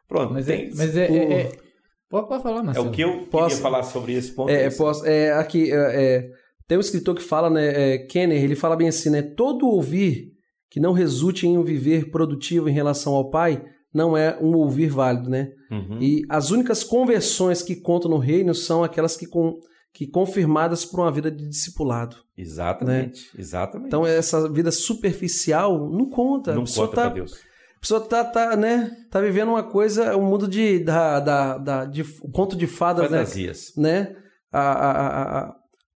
[0.08, 1.52] Pronto, Mas é, tem- mas é, é, é-
[2.08, 2.88] Pode, falar, é Marcelo.
[2.88, 4.50] o que eu Posso- queria falar sobre esse ponto.
[4.50, 4.78] É, isso.
[4.78, 6.30] posso, é, aqui, é, é,
[6.68, 10.32] tem um escritor que fala, né, é, Kenner, ele fala bem assim, né, todo ouvir
[10.70, 13.64] que não resulte em um viver produtivo em relação ao Pai
[13.94, 15.48] não é um ouvir válido, né?
[15.72, 16.00] Uhum.
[16.02, 19.58] E as únicas conversões que contam no reino são aquelas que, com,
[19.94, 22.18] que confirmadas por uma vida de discipulado.
[22.38, 23.88] Exatamente, exatamente.
[23.88, 26.54] Então essa vida superficial não conta.
[26.54, 27.34] não conta tá, pra Deus.
[27.78, 31.86] a pessoa tá, tá, né, tá vivendo uma coisa, um mundo de, da, da, da,
[31.86, 33.20] de um conto de fadas, né?
[33.20, 33.72] Fantasias.
[33.78, 34.16] né?
[34.52, 35.56] A, a, a, a-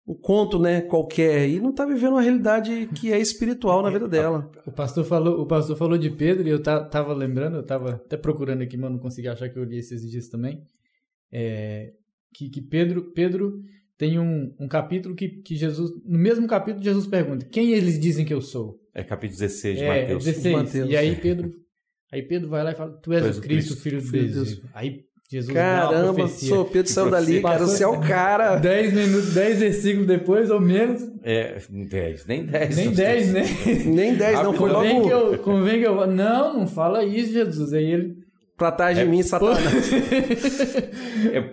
[0.10, 4.08] um conto, né, qualquer e não tá vivendo uma realidade que é espiritual na vida
[4.08, 4.52] dela.
[4.66, 7.92] O pastor falou, o pastor falou de Pedro e eu ta- tava lembrando, eu tava
[7.92, 10.64] até procurando aqui, mas não consegui achar que eu li esses dias também.
[11.32, 11.94] É,
[12.34, 13.62] que, que Pedro, Pedro
[13.98, 18.26] tem um, um capítulo que, que Jesus, no mesmo capítulo, Jesus pergunta: Quem eles dizem
[18.26, 18.80] que eu sou?
[18.96, 20.26] É capítulo 16 de É, Mateus.
[20.26, 20.56] 16.
[20.56, 20.90] Mateus.
[20.90, 21.52] E aí Pedro,
[22.12, 24.02] aí Pedro vai lá e fala: Tu és Tu és o o Cristo, Cristo, filho
[24.02, 24.56] de filho de Deus.
[24.56, 24.70] Deus.
[24.74, 28.56] Aí Jesus uma Caramba, sou Pedro saiu dali, cara, você é o cara.
[28.56, 32.76] 10 minutos, 10 versículos depois, ou menos, É, 10, nem 10.
[32.76, 33.44] nem 10, né?
[33.86, 36.08] Nem 10, não, foi Convém que, logo eu, convém que eu.
[36.08, 37.74] Não, não fala isso, Jesus.
[37.74, 38.18] Aí ele.
[38.58, 39.62] pra trás de mim, Satanás.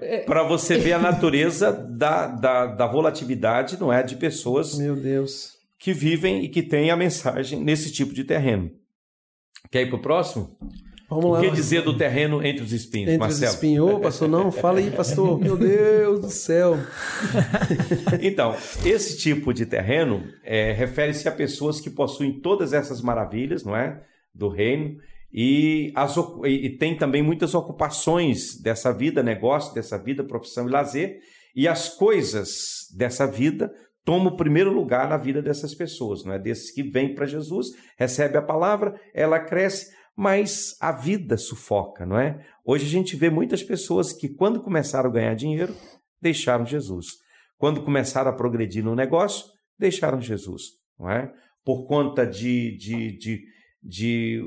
[0.00, 4.02] É, para você ver a natureza da, da, da volatilidade, não é?
[4.02, 5.52] De pessoas Meu Deus.
[5.78, 8.70] que vivem e que têm a mensagem nesse tipo de terreno.
[9.70, 10.56] Quer ir para o próximo?
[11.08, 11.40] Vamos O lá.
[11.40, 13.46] que dizer do terreno entre os espinhos, Entre Marcelo?
[13.48, 13.88] os espinhos.
[13.94, 15.38] Ô, pastor, não, fala aí, pastor.
[15.38, 16.76] Meu Deus do céu.
[18.20, 23.76] Então, esse tipo de terreno é, refere-se a pessoas que possuem todas essas maravilhas, não
[23.76, 24.00] é?
[24.34, 24.96] Do reino.
[25.32, 30.70] E, as e e tem também muitas ocupações dessa vida, negócio, dessa vida, profissão e
[30.72, 31.18] lazer.
[31.54, 32.48] E as coisas
[32.96, 33.70] dessa vida
[34.04, 36.38] tomam o primeiro lugar na vida dessas pessoas, não é?
[36.38, 42.18] Desses que vêm para Jesus, recebe a palavra, ela cresce, mas a vida sufoca, não
[42.18, 42.42] é?
[42.64, 45.76] Hoje a gente vê muitas pessoas que, quando começaram a ganhar dinheiro,
[46.20, 47.06] deixaram Jesus.
[47.58, 49.44] Quando começaram a progredir no negócio,
[49.78, 50.62] deixaram Jesus,
[50.98, 51.30] não é?
[51.62, 53.42] Por conta de, de, de,
[53.82, 54.42] de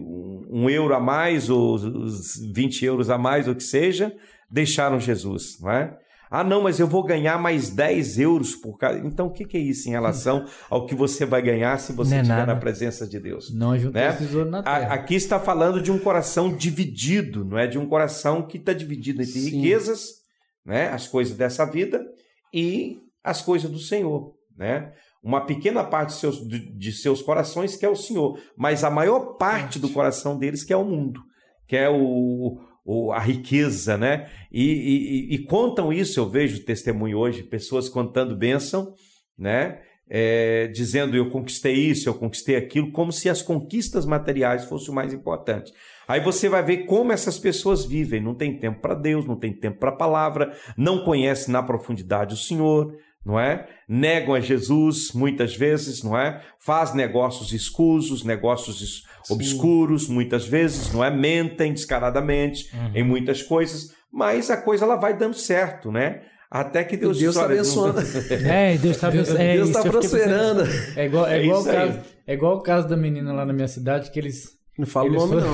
[0.49, 4.11] um euro a mais, ou os 20 euros a mais, ou que seja,
[4.49, 5.95] deixaram Jesus, não é?
[6.31, 8.99] Ah, não, mas eu vou ganhar mais 10 euros por cada.
[8.99, 12.15] Então, o que que é isso em relação ao que você vai ganhar se você
[12.15, 13.51] é estiver na presença de Deus?
[13.53, 14.13] Não juntou Né?
[14.13, 14.93] tesouro na terra.
[14.93, 17.65] Aqui está falando de um coração dividido, não é?
[17.65, 19.57] De um coração que está dividido entre Sim.
[19.61, 20.19] riquezas,
[20.63, 20.89] né?
[20.89, 22.05] As coisas dessa vida
[22.53, 24.91] e as coisas do Senhor, né?
[25.21, 29.35] Uma pequena parte de seus, de seus corações que é o Senhor, mas a maior
[29.37, 31.21] parte do coração deles que é o mundo,
[31.67, 34.27] que é o, o- a riqueza, né?
[34.51, 38.93] E, e- e- e contam isso, eu vejo testemunho hoje, pessoas contando bênção,
[39.37, 39.79] né?
[40.11, 44.95] É, dizendo eu conquistei isso, eu conquistei aquilo, como se as conquistas materiais fossem o
[44.95, 45.71] mais importante.
[46.07, 49.53] Aí você vai ver como essas pessoas vivem, não tem tempo para Deus, não tem
[49.53, 52.91] tempo para a palavra, não conhece na profundidade o Senhor,
[53.25, 53.67] não é?
[53.87, 56.41] Negam a Jesus muitas vezes, não é?
[56.59, 61.09] Faz negócios escusos, negócios es- obscuros muitas vezes, não é?
[61.11, 66.21] Mentem descaradamente em muitas coisas, mas a coisa ela vai dando certo, né?
[66.51, 67.99] Até que Deus, Deus diz, tá abençoando.
[68.47, 70.63] É, Deus está é, Deus está prosperando.
[70.95, 71.71] É igual, é, É igual aí.
[71.75, 74.57] caso, é igual o caso da menina lá na minha cidade, que eles.
[74.77, 75.51] Não fala o Eles nome, foram-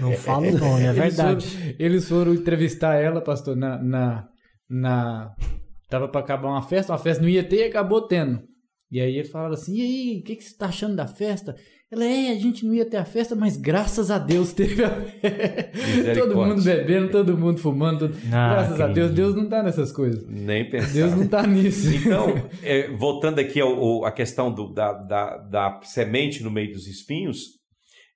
[0.10, 1.46] Não fala o nome, é eles verdade.
[1.48, 3.76] foram- Eles foram entrevistar ela, pastor, na.
[3.82, 4.28] na,
[4.70, 5.34] na
[5.88, 8.40] tava pra acabar uma festa, uma festa não ia ter e acabou tendo.
[8.90, 11.54] E aí ele falaram assim: e aí, o que, que você tá achando da festa?
[11.90, 14.90] Ela é, a gente não ia ter a festa, mas graças a Deus teve a
[14.90, 16.14] festa.
[16.20, 18.08] Todo mundo bebendo, todo mundo fumando.
[18.24, 19.10] Não graças a Deus.
[19.10, 20.22] Deus não tá nessas coisas.
[20.28, 20.92] Nem pensar.
[20.92, 21.88] Deus não tá nisso.
[21.94, 22.26] Então,
[22.62, 26.86] é, voltando aqui ao, ao- à questão do- da, da- da semente no meio dos
[26.86, 27.56] espinhos,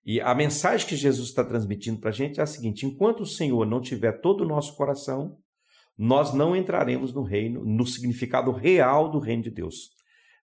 [0.04, 3.26] e a mensagem que Jesus está transmitindo para a gente é a seguinte: enquanto o
[3.26, 5.36] Senhor não tiver todo o nosso coração,
[5.98, 9.90] nós não entraremos no reino, no significado real do reino de Deus.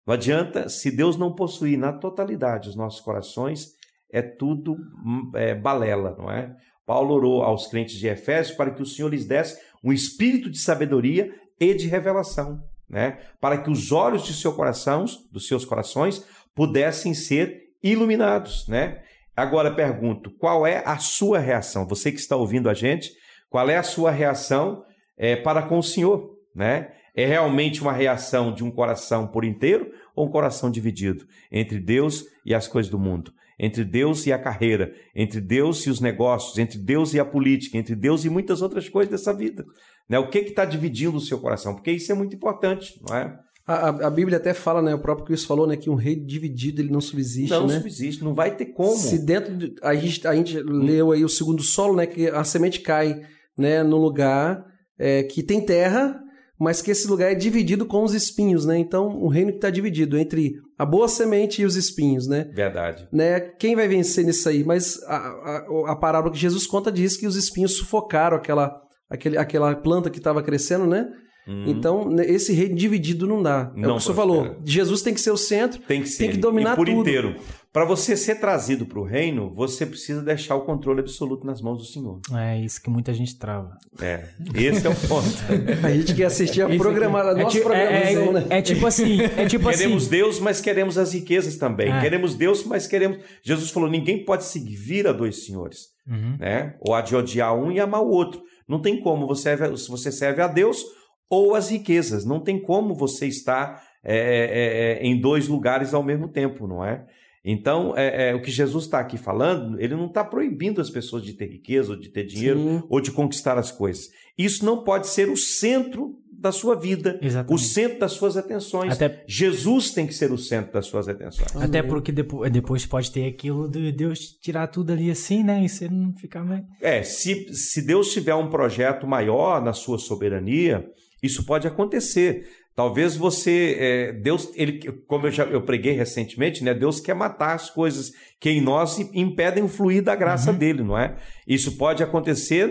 [0.05, 3.73] Não adianta, se Deus não possuir na totalidade os nossos corações,
[4.11, 6.55] é tudo hum, é, balela, não é?
[6.85, 10.57] Paulo orou aos crentes de Efésios para que o Senhor lhes desse um espírito de
[10.57, 13.19] sabedoria e de revelação, né?
[13.39, 16.25] Para que os olhos de seu coração, dos seus corações,
[16.55, 19.03] pudessem ser iluminados, né?
[19.35, 21.87] Agora pergunto, qual é a sua reação?
[21.87, 23.11] Você que está ouvindo a gente,
[23.49, 24.83] qual é a sua reação
[25.19, 26.93] é, para com o Senhor, né?
[27.13, 32.25] É realmente uma reação de um coração por inteiro ou um coração dividido entre Deus
[32.45, 33.33] e as coisas do mundo?
[33.59, 37.77] entre Deus e a carreira, entre Deus e os negócios, entre Deus e a política,
[37.77, 39.65] entre Deus e muitas outras coisas dessa vida.
[40.07, 40.17] Né?
[40.17, 41.75] O que está dividindo o seu coração?
[41.75, 43.37] Porque isso é muito importante, não é?
[43.67, 44.95] A, a, Bíblia até fala, né?
[44.95, 45.77] O próprio Cristo falou, né?
[45.77, 47.73] Que um rei dividido ele não subsiste, não né?
[47.73, 48.95] Não subsiste, não vai ter como.
[48.95, 50.63] Se dentro de, a gente a gente hum.
[50.65, 52.07] leu aí o segundo solo, né?
[52.07, 53.21] Que a semente cai,
[53.55, 53.83] né?
[53.83, 54.65] No lugar
[54.99, 56.21] é, que tem terra
[56.59, 58.77] mas que esse lugar é dividido com os espinhos, né?
[58.77, 62.51] Então, um reino que está dividido entre a boa semente e os espinhos, né?
[62.53, 63.07] Verdade.
[63.13, 63.39] Né?
[63.39, 64.63] Quem vai vencer nisso aí?
[64.65, 68.77] Mas a, a, a parábola que Jesus conta diz que os espinhos sufocaram aquela,
[69.09, 71.07] aquele, aquela planta que estava crescendo, né?
[71.47, 71.63] Uhum.
[71.67, 73.71] Então, né, esse reino dividido não dá.
[73.75, 74.57] É não o que o senhor falou.
[74.65, 76.25] Jesus tem que ser o centro, tem que, ser.
[76.25, 76.99] Tem que dominar e por tudo.
[76.99, 77.35] inteiro.
[77.71, 81.77] Para você ser trazido para o reino, você precisa deixar o controle absoluto nas mãos
[81.77, 82.19] do Senhor.
[82.33, 83.77] É isso que muita gente trava.
[84.01, 85.27] É, esse é o ponto.
[85.85, 88.45] a gente quer assistir a programada, a é nossa é, programação, é, né?
[88.49, 90.11] É tipo assim, é tipo queremos assim.
[90.11, 91.91] Deus, mas queremos as riquezas também.
[91.91, 92.01] É.
[92.01, 93.19] Queremos Deus, mas queremos.
[93.43, 96.37] Jesus falou: ninguém pode servir a dois senhores, uhum.
[96.39, 96.75] né?
[96.81, 98.41] Ou a de odiar um e amar o outro.
[98.67, 100.83] Não tem como você serve, você serve a Deus
[101.29, 102.25] ou as riquezas.
[102.25, 106.83] Não tem como você estar é, é, é, em dois lugares ao mesmo tempo, não
[106.83, 107.05] é?
[107.43, 111.23] Então, é, é, o que Jesus está aqui falando, ele não está proibindo as pessoas
[111.23, 112.83] de ter riqueza, ou de ter dinheiro, Sim.
[112.89, 114.09] ou de conquistar as coisas.
[114.37, 117.53] Isso não pode ser o centro da sua vida, Exatamente.
[117.53, 118.93] o centro das suas atenções.
[118.93, 119.23] Até...
[119.27, 121.53] Jesus tem que ser o centro das suas atenções.
[121.55, 125.63] Até porque depois, depois pode ter aquilo de Deus tirar tudo ali assim, né?
[125.63, 126.63] E você não ficar mais.
[126.81, 130.89] É, se, se Deus tiver um projeto maior na sua soberania,
[131.21, 132.47] isso pode acontecer.
[132.75, 136.73] Talvez você, é, Deus, ele, como eu já eu preguei recentemente, né?
[136.73, 140.57] Deus quer matar as coisas que em nós impedem o fluir da graça uhum.
[140.57, 141.17] dele, não é?
[141.45, 142.69] Isso pode acontecer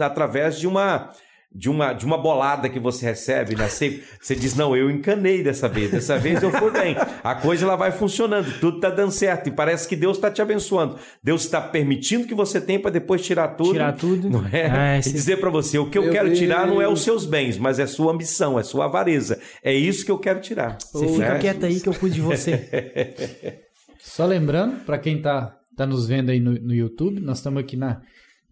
[0.00, 1.12] através de uma
[1.52, 3.68] de uma, de uma bolada que você recebe, né?
[3.68, 6.96] Você, você diz, não, eu encanei dessa vez, dessa vez eu fui bem.
[7.24, 10.40] A coisa ela vai funcionando, tudo está dando certo e parece que Deus está te
[10.40, 10.96] abençoando.
[11.22, 13.72] Deus está permitindo que você tenha para depois tirar tudo.
[13.72, 14.30] Tirar tudo.
[14.30, 14.70] Não é?
[14.70, 17.26] Ah, e dizer para você, o que eu, eu quero tirar não é os seus
[17.26, 19.40] bens, mas é sua ambição, é sua avareza.
[19.62, 20.78] É isso que eu quero tirar.
[20.92, 21.12] Você né?
[21.12, 23.64] fica quieto aí que eu cuido de você.
[23.98, 27.76] Só lembrando, para quem está tá nos vendo aí no, no YouTube, nós estamos aqui
[27.76, 28.00] na,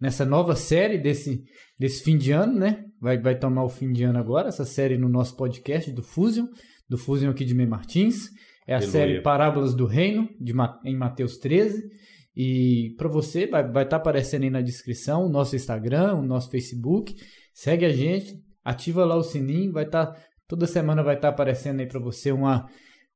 [0.01, 1.43] nessa nova série desse,
[1.77, 2.85] desse fim de ano, né?
[3.01, 6.47] vai, vai tomar o fim de ano agora, essa série no nosso podcast do Fusion,
[6.87, 8.29] do Fusion aqui de Mei Martins.
[8.67, 8.91] É a Aleluia.
[8.91, 10.53] série Parábolas do Reino, de,
[10.85, 11.89] em Mateus 13.
[12.35, 16.21] E para você, vai estar vai tá aparecendo aí na descrição o nosso Instagram, o
[16.21, 17.15] nosso Facebook.
[17.53, 20.07] Segue a gente, ativa lá o sininho, vai estar.
[20.07, 22.67] Tá, toda semana vai estar tá aparecendo aí para você uma,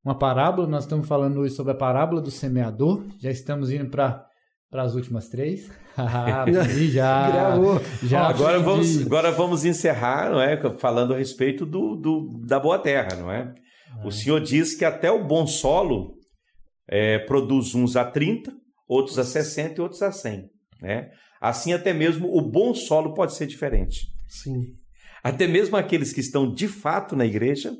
[0.03, 0.67] uma parábola.
[0.67, 3.05] Nós estamos falando hoje sobre a parábola do semeador.
[3.19, 4.25] Já estamos indo para
[4.81, 5.69] as últimas três.
[5.95, 6.45] Ah,
[6.89, 7.31] já.
[7.31, 7.81] Gravou.
[8.01, 12.79] Já agora, vamos, agora vamos encerrar não é, falando a respeito do, do da boa
[12.79, 13.53] terra, não é?
[14.03, 16.15] O Senhor diz que até o bom solo
[16.87, 18.51] é, produz uns a 30,
[18.87, 20.49] outros a 60 e outros a 100.
[20.81, 21.09] Né?
[21.39, 24.07] Assim, até mesmo o bom solo pode ser diferente.
[24.27, 24.75] Sim.
[25.23, 27.71] Até mesmo aqueles que estão de fato na igreja,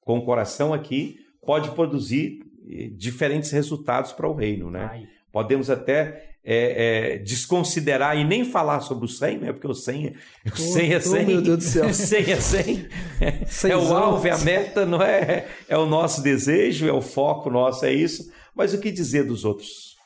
[0.00, 2.38] com o coração aqui, pode produzir
[2.68, 4.70] eh, diferentes resultados para o reino.
[4.70, 4.88] Né?
[4.90, 5.04] Ai.
[5.32, 9.52] Podemos até é, é, desconsiderar e nem falar sobre o 100, né?
[9.52, 10.16] Porque o 100,
[10.46, 11.12] o 100 é 100.
[11.12, 11.92] Oh, meu Deus do céu.
[11.94, 12.88] 100 é 100.
[13.20, 15.46] É, é o alvo, é a meta, não é?
[15.68, 18.32] É o nosso desejo, é o foco nosso, é isso.
[18.54, 19.96] Mas o que dizer dos outros,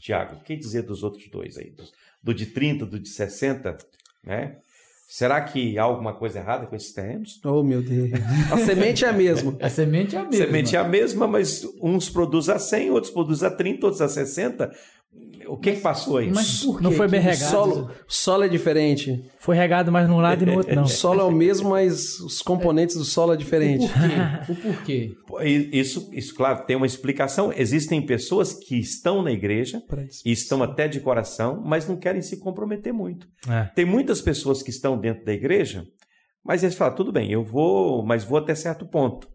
[0.00, 0.36] Tiago?
[0.36, 1.70] O que dizer dos outros dois aí?
[1.70, 1.84] Do,
[2.22, 3.76] do de 30, do de 60,
[4.24, 4.58] né?
[5.06, 7.40] Será que há alguma coisa errada com esses terrenos?
[7.44, 8.10] Oh, meu Deus.
[8.50, 9.56] A semente é a mesma.
[9.62, 10.44] A semente é a mesma.
[10.44, 14.02] A semente é a mesma, mas uns produzem a 100, outros produzem a 30, outros
[14.02, 14.72] a 60.
[15.48, 16.30] O que, mas, que passou aí?
[16.30, 17.44] Mas por Não foi bem regado.
[17.44, 19.24] O solo, solo é diferente.
[19.38, 20.82] Foi regado mais num lado e no outro não.
[20.82, 23.86] o solo é o mesmo, mas os componentes do solo é diferente.
[24.48, 25.14] O porquê?
[25.28, 25.68] O porquê?
[25.72, 27.52] Isso, isso, claro, tem uma explicação.
[27.56, 29.82] Existem pessoas que estão na igreja
[30.24, 33.28] e estão até de coração, mas não querem se comprometer muito.
[33.48, 33.64] É.
[33.74, 35.84] Tem muitas pessoas que estão dentro da igreja,
[36.44, 39.28] mas eles falam, tudo bem, eu vou, mas vou até certo ponto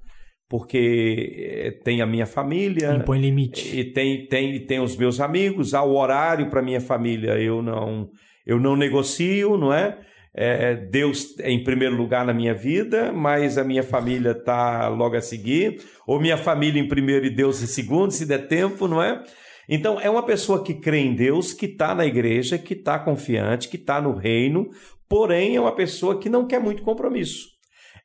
[0.52, 2.94] porque eh, tem a minha família.
[2.94, 3.74] Impõe limite.
[3.74, 8.10] E tem, tem, tem os meus amigos, há o horário para minha família, eu não,
[8.46, 9.98] eu não negocio, não é?
[10.34, 15.16] é, Deus é em primeiro lugar na minha vida, mas a minha família está logo
[15.16, 19.02] a seguir, ou minha família em primeiro e Deus em segundo, se der tempo, não
[19.02, 19.24] é?
[19.70, 23.70] Então, é uma pessoa que crê em Deus, que está na igreja, que está confiante,
[23.70, 24.70] que está no reino,
[25.08, 27.51] porém é uma pessoa que não quer muito compromisso.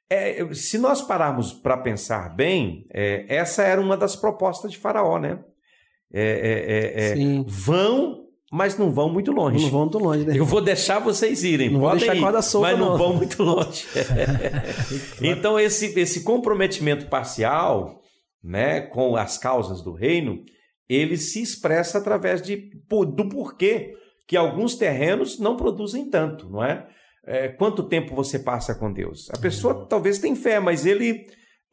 [0.09, 5.19] É, se nós pararmos para pensar bem, é, essa era uma das propostas de Faraó,
[5.19, 5.41] né?
[6.13, 9.65] É, é, é, é vão mas não vão muito longe.
[9.65, 10.39] Não vão muito longe, né?
[10.39, 11.69] Eu vou deixar vocês irem.
[11.69, 13.85] Não vou deixar ir, corda solta, mas não, não vão muito longe.
[15.21, 18.01] então, esse, esse comprometimento parcial
[18.43, 20.45] né, com as causas do reino,
[20.89, 23.95] ele se expressa através de, do porquê
[24.27, 26.87] que alguns terrenos não produzem tanto, não é?
[27.27, 29.29] É quanto tempo você passa com Deus?
[29.31, 29.87] A pessoa uhum.
[29.87, 31.27] talvez tenha fé, mas ele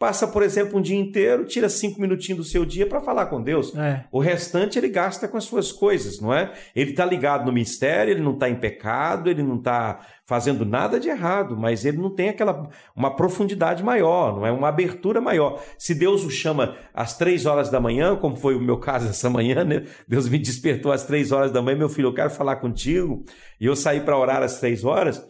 [0.03, 3.41] passa, por exemplo, um dia inteiro, tira cinco minutinhos do seu dia para falar com
[3.41, 3.73] Deus.
[3.73, 4.03] É.
[4.11, 6.51] O restante ele gasta com as suas coisas, não é?
[6.75, 10.99] Ele está ligado no mistério, ele não está em pecado, ele não está fazendo nada
[10.99, 14.51] de errado, mas ele não tem aquela uma profundidade maior, não é?
[14.51, 15.63] Uma abertura maior.
[15.77, 19.29] Se Deus o chama às três horas da manhã, como foi o meu caso essa
[19.29, 19.83] manhã, né?
[20.05, 23.23] Deus me despertou às três horas da manhã, meu filho, eu quero falar contigo,
[23.57, 25.23] e eu saí para orar às três horas.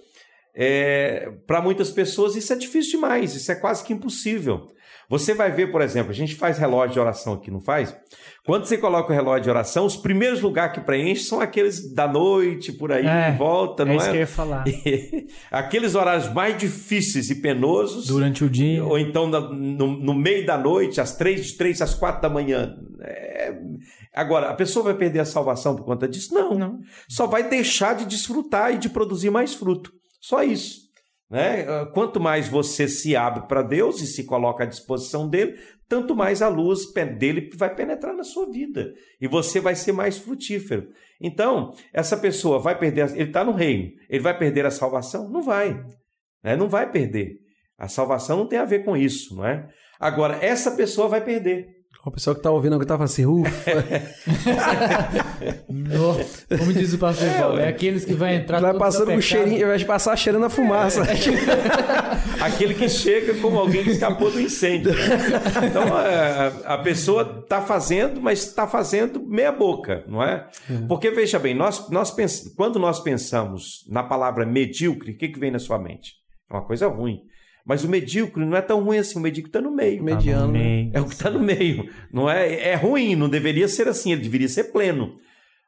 [0.56, 4.68] É, para muitas pessoas isso é difícil demais, isso é quase que impossível.
[5.10, 7.95] Você vai ver, por exemplo, a gente faz relógio de oração aqui, não faz?
[8.45, 12.08] Quando você coloca o relógio de oração, os primeiros lugares que preenche são aqueles da
[12.08, 13.97] noite, por aí, é, em volta, não é?
[13.97, 14.10] Isso é?
[14.10, 14.66] que eu ia falar.
[15.51, 18.08] aqueles horários mais difíceis e penosos.
[18.08, 18.84] Durante o dia.
[18.84, 22.76] Ou então no, no meio da noite, às três, de três às quatro da manhã.
[23.01, 23.54] É...
[24.14, 26.34] Agora, a pessoa vai perder a salvação por conta disso?
[26.34, 26.58] Não.
[26.58, 26.80] não.
[27.10, 29.91] Só vai deixar de desfrutar e de produzir mais fruto.
[30.24, 30.84] Só isso.
[31.30, 31.65] Né?
[31.67, 35.59] Ah, quanto mais você se abre para Deus e se coloca à disposição dele,
[35.89, 40.17] tanto mais a luz dele vai penetrar na sua vida e você vai ser mais
[40.17, 40.88] frutífero.
[41.19, 45.30] Então, essa pessoa vai perder, ele está no reino, ele vai perder a salvação?
[45.30, 45.84] Não vai,
[46.43, 46.55] né?
[46.55, 47.36] não vai perder.
[47.78, 49.67] A salvação não tem a ver com isso, não é?
[49.99, 51.67] Agora, essa pessoa vai perder.
[52.06, 53.72] O pessoal que tá ouvindo que tava assim, ufa.
[56.58, 59.68] como diz o pastor é, Paulo, é aqueles que vai entrar Vai passando com cheirinho,
[59.68, 61.01] vai passar cheirando a fumaça.
[61.01, 62.43] É.
[62.43, 64.91] Aquele que chega como alguém que escapou do incêndio.
[65.66, 70.49] Então, a, a pessoa tá fazendo, mas está fazendo meia boca, não é?
[70.70, 70.86] é?
[70.89, 72.54] Porque, veja bem, nós, nós pens...
[72.58, 76.16] quando nós pensamos na palavra medíocre, o que, que vem na sua mente?
[76.51, 77.22] É uma coisa ruim.
[77.66, 80.03] Mas o medíocre não é tão ruim assim, o medíocre está no meio.
[80.03, 80.41] Mediano.
[80.41, 80.91] Tá no meio.
[80.93, 81.89] É o que está no meio.
[82.11, 85.18] Não é, é ruim, não deveria ser assim, ele deveria ser pleno.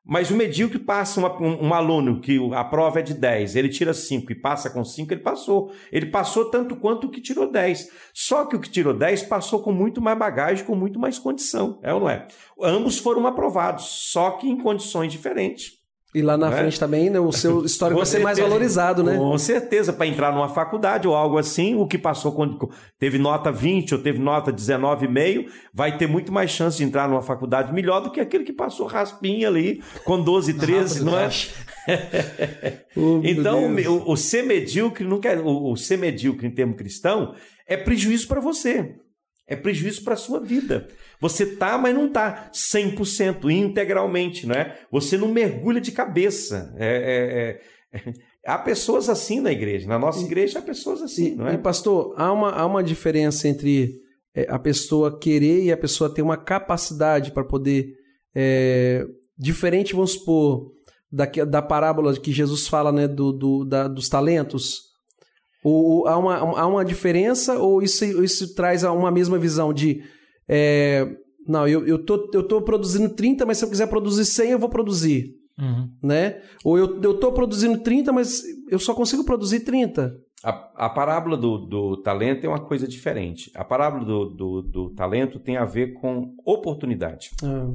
[0.08, 3.70] Mas o medíocre passa uma, um, um, aluno que a prova é de 10, ele
[3.70, 5.74] tira 5 e passa com 5, ele passou.
[5.92, 7.90] Ele passou tanto quanto o que tirou 10.
[8.14, 11.80] Só que o que tirou 10 passou com muito mais bagagem, com muito mais condição.
[11.82, 12.28] É ou não é?
[12.62, 15.85] Ambos foram aprovados, só que em condições diferentes.
[16.16, 16.58] E lá na é?
[16.60, 19.18] frente também, né, o seu histórico vai ser mais valorizado, né?
[19.18, 23.52] Com certeza, para entrar numa faculdade ou algo assim, o que passou quando teve nota
[23.52, 28.00] 20 ou teve nota 19,5, vai ter muito mais chance de entrar numa faculdade melhor
[28.00, 31.28] do que aquele que passou raspinha ali com 12, 13, não é?
[32.96, 37.36] oh, então, o, o, ser medíocre não quer, o, o ser medíocre em termo cristão
[37.68, 38.96] é prejuízo para você.
[39.48, 40.88] É prejuízo para a sua vida.
[41.20, 44.80] Você tá, mas não tá 100%, integralmente, não é?
[44.92, 46.74] Você não mergulha de cabeça.
[46.78, 47.60] É,
[47.94, 48.14] é, é...
[48.46, 49.88] Há pessoas assim na igreja.
[49.88, 51.56] Na nossa igreja há pessoas assim, e, não é?
[51.56, 54.02] E pastor, há uma, há uma diferença entre
[54.36, 57.94] é, a pessoa querer e a pessoa ter uma capacidade para poder.
[58.36, 59.06] É,
[59.38, 60.72] diferente, vamos supor,
[61.12, 64.95] da, da parábola que Jesus fala né, do, do da, dos talentos.
[65.68, 70.04] Ou, há, uma, há uma diferença ou isso, isso traz uma mesma visão de
[70.48, 71.08] é,
[71.48, 74.60] não, eu, eu, tô, eu tô produzindo 30, mas se eu quiser produzir 100, eu
[74.60, 75.34] vou produzir.
[75.58, 75.90] Uhum.
[76.04, 76.40] Né?
[76.64, 80.16] Ou eu, eu tô produzindo 30, mas eu só consigo produzir 30.
[80.44, 83.50] A, a parábola do, do talento é uma coisa diferente.
[83.56, 87.32] A parábola do, do, do talento tem a ver com oportunidade.
[87.44, 87.74] Ah.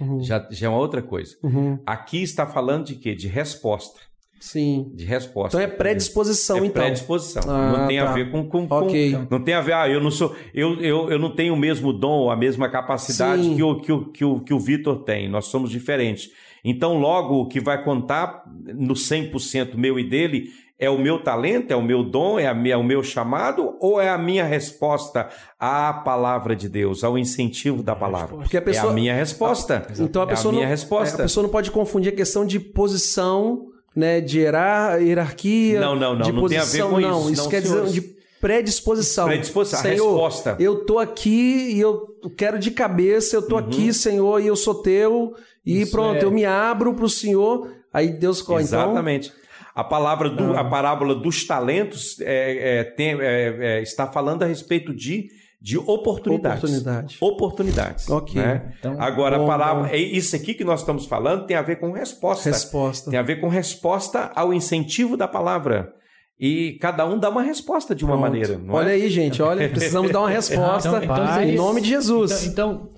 [0.00, 0.20] Uhum.
[0.20, 1.36] Já, já é uma outra coisa.
[1.42, 1.78] Uhum.
[1.86, 3.14] Aqui está falando de quê?
[3.14, 4.00] De resposta.
[4.40, 4.90] Sim.
[4.94, 5.56] De resposta.
[5.56, 6.82] Então é predisposição, é então.
[6.82, 7.42] Predisposição.
[7.46, 8.10] Ah, não tem tá.
[8.10, 9.12] a ver com, com, okay.
[9.12, 10.34] com, Não tem a ver, ah, eu não sou.
[10.54, 14.04] Eu, eu, eu não tenho o mesmo dom, a mesma capacidade que o, que o,
[14.06, 15.28] que o, que o Vitor tem.
[15.28, 16.30] Nós somos diferentes.
[16.64, 21.72] Então, logo, o que vai contar no 100% meu e dele é o meu talento,
[21.72, 24.44] é o meu dom, é, a minha, é o meu chamado ou é a minha
[24.44, 25.28] resposta
[25.58, 28.36] à palavra de Deus, ao incentivo da palavra?
[28.36, 29.86] Porque a pessoa, é a minha resposta.
[29.98, 31.16] então a pessoa é a minha não, resposta.
[31.16, 36.24] A pessoa não pode confundir a questão de posição né, de hierarquia, não, não, não,
[36.24, 37.42] de não posição, tem a ver com não, isso.
[37.42, 38.00] Não, quer dizer de
[38.40, 39.26] predisposição.
[39.26, 40.56] Predisposição, Senhor, a resposta.
[40.58, 43.66] Eu tô aqui e eu quero de cabeça, eu tô uhum.
[43.66, 45.34] aqui, Senhor, e eu sou teu,
[45.64, 46.24] e isso pronto, é.
[46.24, 48.64] eu me abro pro Senhor, aí Deus corre.
[48.64, 49.28] Então Exatamente.
[49.28, 49.42] Então,
[49.74, 54.46] A palavra do, a parábola dos talentos é, é, tem, é, é, está falando a
[54.46, 55.28] respeito de,
[55.60, 56.58] de oportunidades.
[56.62, 57.16] Oportunidade.
[57.20, 58.08] Oportunidades.
[58.10, 58.40] Ok.
[58.40, 58.74] né?
[58.78, 59.92] Então, Agora, bom, a parábola, bom.
[59.94, 62.48] é isso aqui que nós estamos falando tem a ver com resposta.
[62.48, 63.10] Resposta.
[63.10, 65.92] Tem a ver com resposta ao incentivo da palavra.
[66.38, 68.22] E cada um dá uma resposta de uma Pronto.
[68.30, 68.56] maneira.
[68.58, 68.92] Não olha é?
[68.92, 72.44] aí, gente, olha, precisamos dar uma resposta Então- então em seria- nome de Jesus.
[72.46, 72.90] Então, então,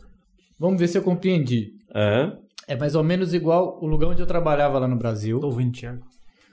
[0.58, 1.68] vamos ver se eu compreendi.
[1.94, 2.34] Hã?
[2.68, 5.40] É mais ou menos igual o lugar onde eu trabalhava lá no Brasil.
[5.40, 6.02] Tô ouvindo, Thiago.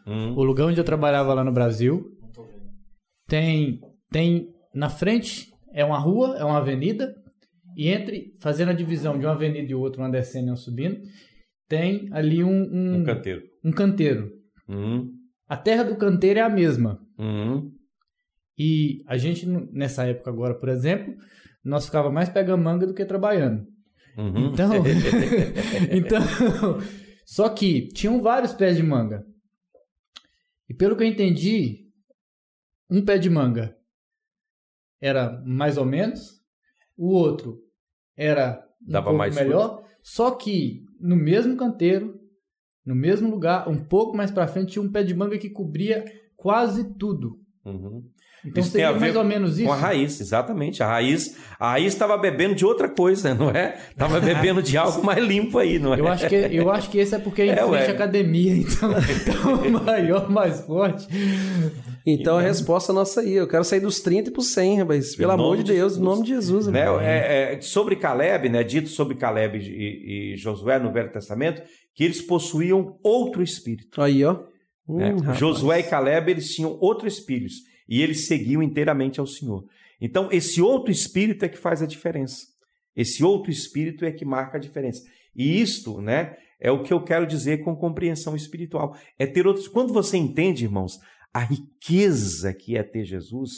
[0.08, 0.34] Hum.
[0.38, 2.06] O lugar onde eu trabalhava lá no Brasil
[3.28, 3.80] tem
[4.10, 7.16] tem na frente é uma rua, é uma avenida
[7.76, 11.00] e entre fazendo a divisão de uma avenida e outra, uma descendo e uma subindo,
[11.70, 13.44] tem ali um um, Um canteiro.
[13.64, 14.32] um canteiro.
[14.68, 15.14] Hum.
[15.48, 17.00] A terra do canteiro é a mesma.
[17.20, 17.72] Hum.
[18.58, 21.16] E a gente nessa época agora, por exemplo,
[21.64, 23.64] nós ficava mais pegando manga do que trabalhando.
[24.18, 24.48] Uhum.
[24.48, 24.72] Então,
[25.94, 26.20] então,
[27.24, 29.24] só que tinham vários pés de manga.
[30.68, 31.86] E pelo que eu entendi,
[32.90, 33.77] um pé de manga
[35.02, 36.42] era mais ou menos,
[36.98, 37.62] o outro
[38.16, 42.20] era um Dava pouco mais melhor, só que no mesmo canteiro,
[42.86, 46.06] no mesmo lugar, um pouco mais para frente tinha um pé de manga que cobria
[46.36, 47.40] quase tudo.
[47.66, 48.10] Uhum.
[48.48, 49.68] Então Isso tem seria a ver mais ou menos isso.
[49.68, 50.82] Com a raiz, exatamente.
[50.82, 53.78] A raiz a raiz estava bebendo de outra coisa, não é?
[53.90, 56.00] Estava bebendo de algo mais limpo aí, não é?
[56.00, 58.92] Eu acho, que, eu acho que esse é porque é É, à academia, então,
[59.22, 61.08] então maior, mais forte.
[62.06, 63.34] Então a resposta nossa aí.
[63.34, 65.16] Eu quero sair dos 30 pro 100, rapaz.
[65.16, 65.98] Pelo amor de de Deus, Jesus.
[65.98, 66.68] em nome de Jesus.
[66.68, 66.86] Né?
[67.02, 68.64] É, é, sobre Caleb, né?
[68.64, 71.62] Dito sobre Caleb e, e Josué no Velho Testamento,
[71.94, 74.02] que eles possuíam outro espírito.
[74.02, 74.38] Aí, ó.
[74.88, 75.34] Hum.
[75.34, 77.56] Josué e Caleb, eles tinham outro espírito
[77.88, 79.66] e eles seguiam inteiramente ao Senhor.
[80.00, 82.46] Então, esse outro espírito é que faz a diferença.
[82.96, 85.04] Esse outro espírito é que marca a diferença.
[85.36, 88.98] E isto, né, é o que eu quero dizer com compreensão espiritual.
[89.18, 89.68] É ter outros.
[89.68, 91.00] Quando você entende, irmãos,
[91.34, 93.52] a riqueza que é ter Jesus,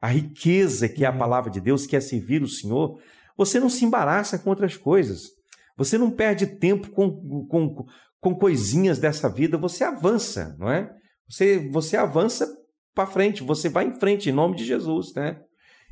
[0.00, 3.00] a riqueza que é a palavra de Deus, que é servir o Senhor,
[3.36, 5.22] você não se embaraça com outras coisas.
[5.76, 7.86] Você não perde tempo com, com,
[8.20, 10.94] com coisinhas dessa vida, você avança, não é?
[11.28, 12.46] Você, você avança
[12.94, 15.40] para frente, você vai em frente em nome de Jesus, né?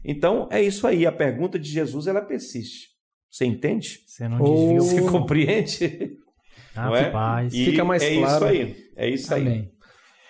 [0.04, 1.06] Então é isso aí.
[1.06, 2.88] A pergunta de Jesus ela persiste.
[3.30, 3.98] Você entende?
[4.06, 4.44] Você não Oh.
[4.74, 4.80] desviou.
[4.80, 6.16] Você compreende?
[6.74, 7.10] Ah, não é?
[7.10, 7.52] paz.
[7.54, 8.34] E Fica mais é claro.
[8.36, 8.76] isso aí.
[8.96, 9.42] É isso aí.
[9.42, 9.70] Amém.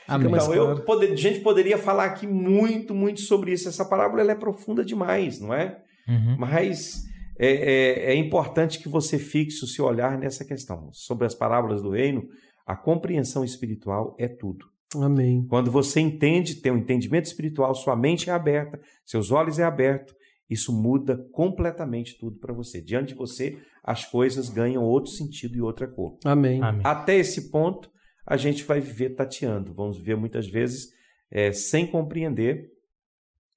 [0.08, 0.28] Amém.
[0.30, 0.84] mais Então, eu claro.
[0.84, 3.68] poder, a gente poderia falar aqui muito, muito sobre isso.
[3.68, 5.78] Essa parábola ela é profunda demais, não é?
[6.08, 6.36] Uhum.
[6.38, 7.02] Mas
[7.38, 10.90] é, é- é importante que você fixe o seu olhar nessa questão.
[10.92, 12.24] Sobre as parábolas do reino,
[12.66, 14.66] a compreensão espiritual é tudo.
[15.00, 15.46] Amém.
[15.48, 20.14] Quando você entende, tem um entendimento espiritual, sua mente é aberta, seus olhos é aberto,
[20.48, 22.80] isso muda completamente tudo para você.
[22.80, 26.18] Diante de você, as coisas ganham outro sentido e outra cor.
[26.24, 26.62] Amém.
[26.62, 26.82] Amém.
[26.84, 27.90] Até esse ponto,
[28.26, 29.72] a gente vai viver tateando.
[29.72, 30.90] Vamos viver muitas vezes
[31.30, 32.70] é, sem compreender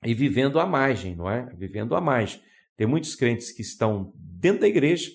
[0.05, 1.51] e vivendo à margem, não é?
[1.55, 2.39] Vivendo à margem.
[2.77, 5.11] Tem muitos crentes que estão dentro da igreja,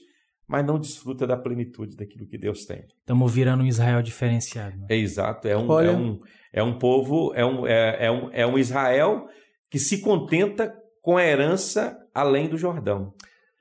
[0.50, 2.82] mas não desfrutam da plenitude daquilo que Deus tem.
[2.98, 4.76] Estamos virando um Israel diferenciado.
[4.76, 4.86] né?
[4.90, 5.46] É exato.
[5.46, 5.90] É um, Olha.
[5.90, 6.18] é um,
[6.52, 9.26] é um povo, é um, é, é um, é um Israel
[9.70, 13.12] que se contenta com a herança além do Jordão.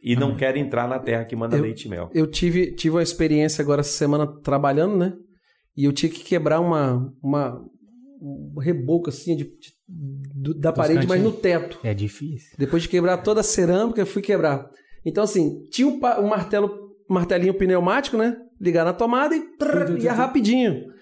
[0.02, 0.38] E não Amém.
[0.38, 2.10] quer entrar na terra que manda Eu- leite e mel.
[2.14, 5.14] Eu tive, tive uma experiência agora essa semana trabalhando, né?
[5.78, 7.64] E eu tinha que quebrar uma, uma
[8.22, 9.74] um reboco assim de, de-
[10.36, 11.42] do- da Dos parede, mas no cantinhos.
[11.42, 11.80] teto.
[11.84, 12.56] É difícil.
[12.58, 14.68] Depois de quebrar toda a cerâmica, eu fui quebrar.
[15.06, 18.38] Então, assim, tinha um, um martelo, martelinho pneumático, né?
[18.60, 19.43] Ligar na tomada e
[20.04, 20.93] ia rapidinho.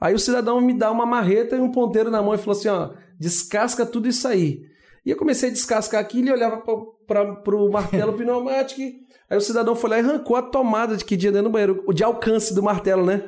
[0.00, 2.68] Aí o cidadão me dá uma marreta e um ponteiro na mão e falou assim:
[2.68, 4.62] ó, descasca tudo isso aí.
[5.06, 6.62] E eu comecei a descascar aquilo e olhava
[7.06, 8.80] para o martelo pneumático.
[9.30, 11.82] Aí o cidadão foi lá e arrancou a tomada de que dia dentro do banheiro,
[11.86, 13.22] o de alcance do martelo, né?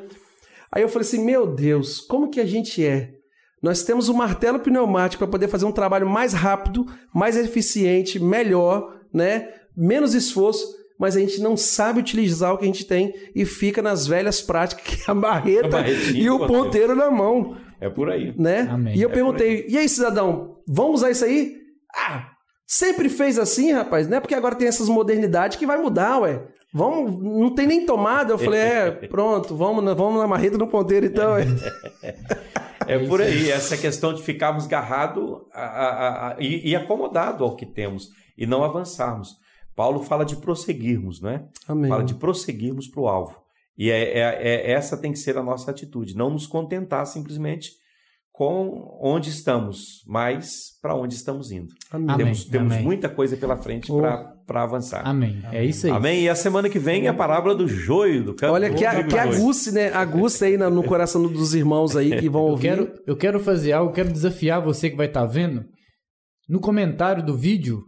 [0.70, 3.14] Aí eu falei assim: meu Deus, como que a gente é?
[3.62, 9.00] Nós temos um martelo pneumático para poder fazer um trabalho mais rápido, mais eficiente, melhor,
[9.12, 9.48] né?
[9.76, 13.82] Menos esforço, mas a gente não sabe utilizar o que a gente tem e fica
[13.82, 16.94] nas velhas práticas, que é a A marreta marretinha e o ponteiro.
[16.96, 18.32] na mão, É por aí.
[18.38, 18.68] né?
[18.70, 18.96] Amém.
[18.96, 21.56] E eu É perguntei: "E aí, cidadão, vamos usar isso aí?"
[21.94, 22.30] Ah,
[22.66, 26.42] sempre fez assim, rapaz, não é porque agora tem essas modernidades que vai mudar, ué.
[26.74, 28.32] Vamos, não tem nem tomada.
[28.34, 31.32] Eu falei, é, pronto, vamos na, vamos na marreta no ponteiro então.
[31.34, 31.46] ué."
[32.88, 35.40] É por aí, essa questão de ficarmos garrados
[36.38, 39.36] e, e acomodados ao que temos e não avançarmos.
[39.76, 41.44] Paulo fala de prosseguirmos, não é?
[41.68, 41.88] Amém.
[41.88, 43.36] Fala de prosseguirmos para o alvo.
[43.78, 47.72] E é, é- é- essa tem que ser a nossa atitude, não nos contentar simplesmente
[48.32, 51.72] com onde estamos, mas para onde estamos indo.
[51.90, 52.16] Amém.
[52.16, 52.84] Temos, temos Amém.
[52.84, 53.98] muita coisa pela frente Oh.
[54.46, 55.06] para avançar.
[55.06, 55.40] Amém.
[55.52, 55.92] É isso aí.
[55.92, 56.22] Amém.
[56.24, 58.52] E a semana que vem é a parábola do joio, do campo.
[58.52, 59.90] Olha, que, a- que aguce, né?
[59.92, 62.68] Aguce aí no coração dos irmãos aí que vão Eu ouvir.
[62.68, 65.64] quero, eu quero fazer algo, eu quero desafiar você que vai estar vendo.
[66.48, 67.82] No comentário do vídeo,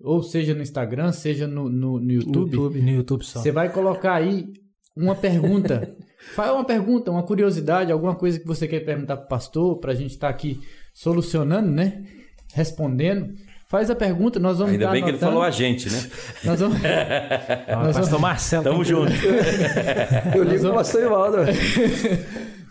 [0.00, 2.80] ou seja no Instagram, seja no, no, no YouTube, YouTube.
[2.82, 3.40] No YouTube só.
[3.40, 4.46] você vai colocar aí
[4.96, 5.94] uma pergunta.
[6.34, 9.92] Faz uma pergunta, uma curiosidade, alguma coisa que você quer perguntar para o pastor, para
[9.92, 10.58] a gente estar aqui
[10.94, 12.02] solucionando, né?
[12.54, 13.32] Respondendo.
[13.68, 15.32] Faz a pergunta, nós vamos Ainda estar bem que ele anotando.
[15.32, 16.10] falou a gente, né?
[16.44, 16.78] Nós vamos...
[17.68, 18.64] Ah, Nós pastor vamos- Marcelo.
[18.64, 19.12] Tamo junto.
[20.34, 21.36] Eu ligo pro pastor Ivaldo.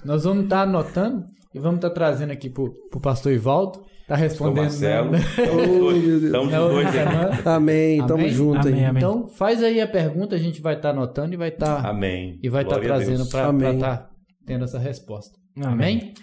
[0.04, 3.84] Nós vamos estar anotando e vamos estar trazendo aqui pro, pro pastor Ivaldo.
[4.08, 4.64] Tá respondendo.
[4.64, 5.12] Marcelo.
[5.12, 5.20] né?
[5.52, 6.24] Oh, meu Deus.
[6.24, 7.50] Estamos os outra dois aqui.
[7.50, 7.98] Amém.
[8.00, 8.30] Tamo Amém?
[8.30, 8.86] junto Amém, aí.
[8.86, 9.04] amém.
[9.04, 12.40] Então, faz aí a pergunta, a gente vai estar anotando e vai estar Amém.
[12.44, 14.10] e vai estar a trazendo para estar
[14.46, 15.38] tendo essa resposta.
[15.58, 15.74] Amém.
[15.74, 16.14] Amém?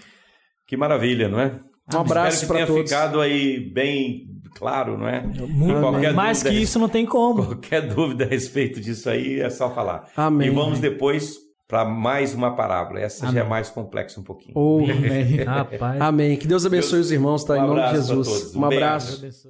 [0.67, 1.59] Que maravilha, não é?
[1.93, 2.91] Um abraço Espero que para tenha todos.
[2.91, 5.23] ficado aí bem claro, não é?
[5.23, 7.45] Muito, mais que isso não tem como.
[7.47, 10.09] Qualquer dúvida a respeito disso aí é só falar.
[10.17, 10.49] Amém.
[10.49, 11.35] E vamos depois
[11.73, 13.01] para mais uma parábola.
[13.01, 13.49] Essa já é Amém.
[13.49, 14.53] mais complexa um pouquinho.
[14.55, 15.37] Oh, Amém.
[15.43, 16.01] Rapaz.
[16.03, 16.37] amém.
[16.37, 17.55] Que Deus abençoe os irmãos, tá?
[17.55, 18.55] Um Em nome de Jesus.
[18.55, 19.23] Um Um abraço.
[19.23, 19.47] Deus.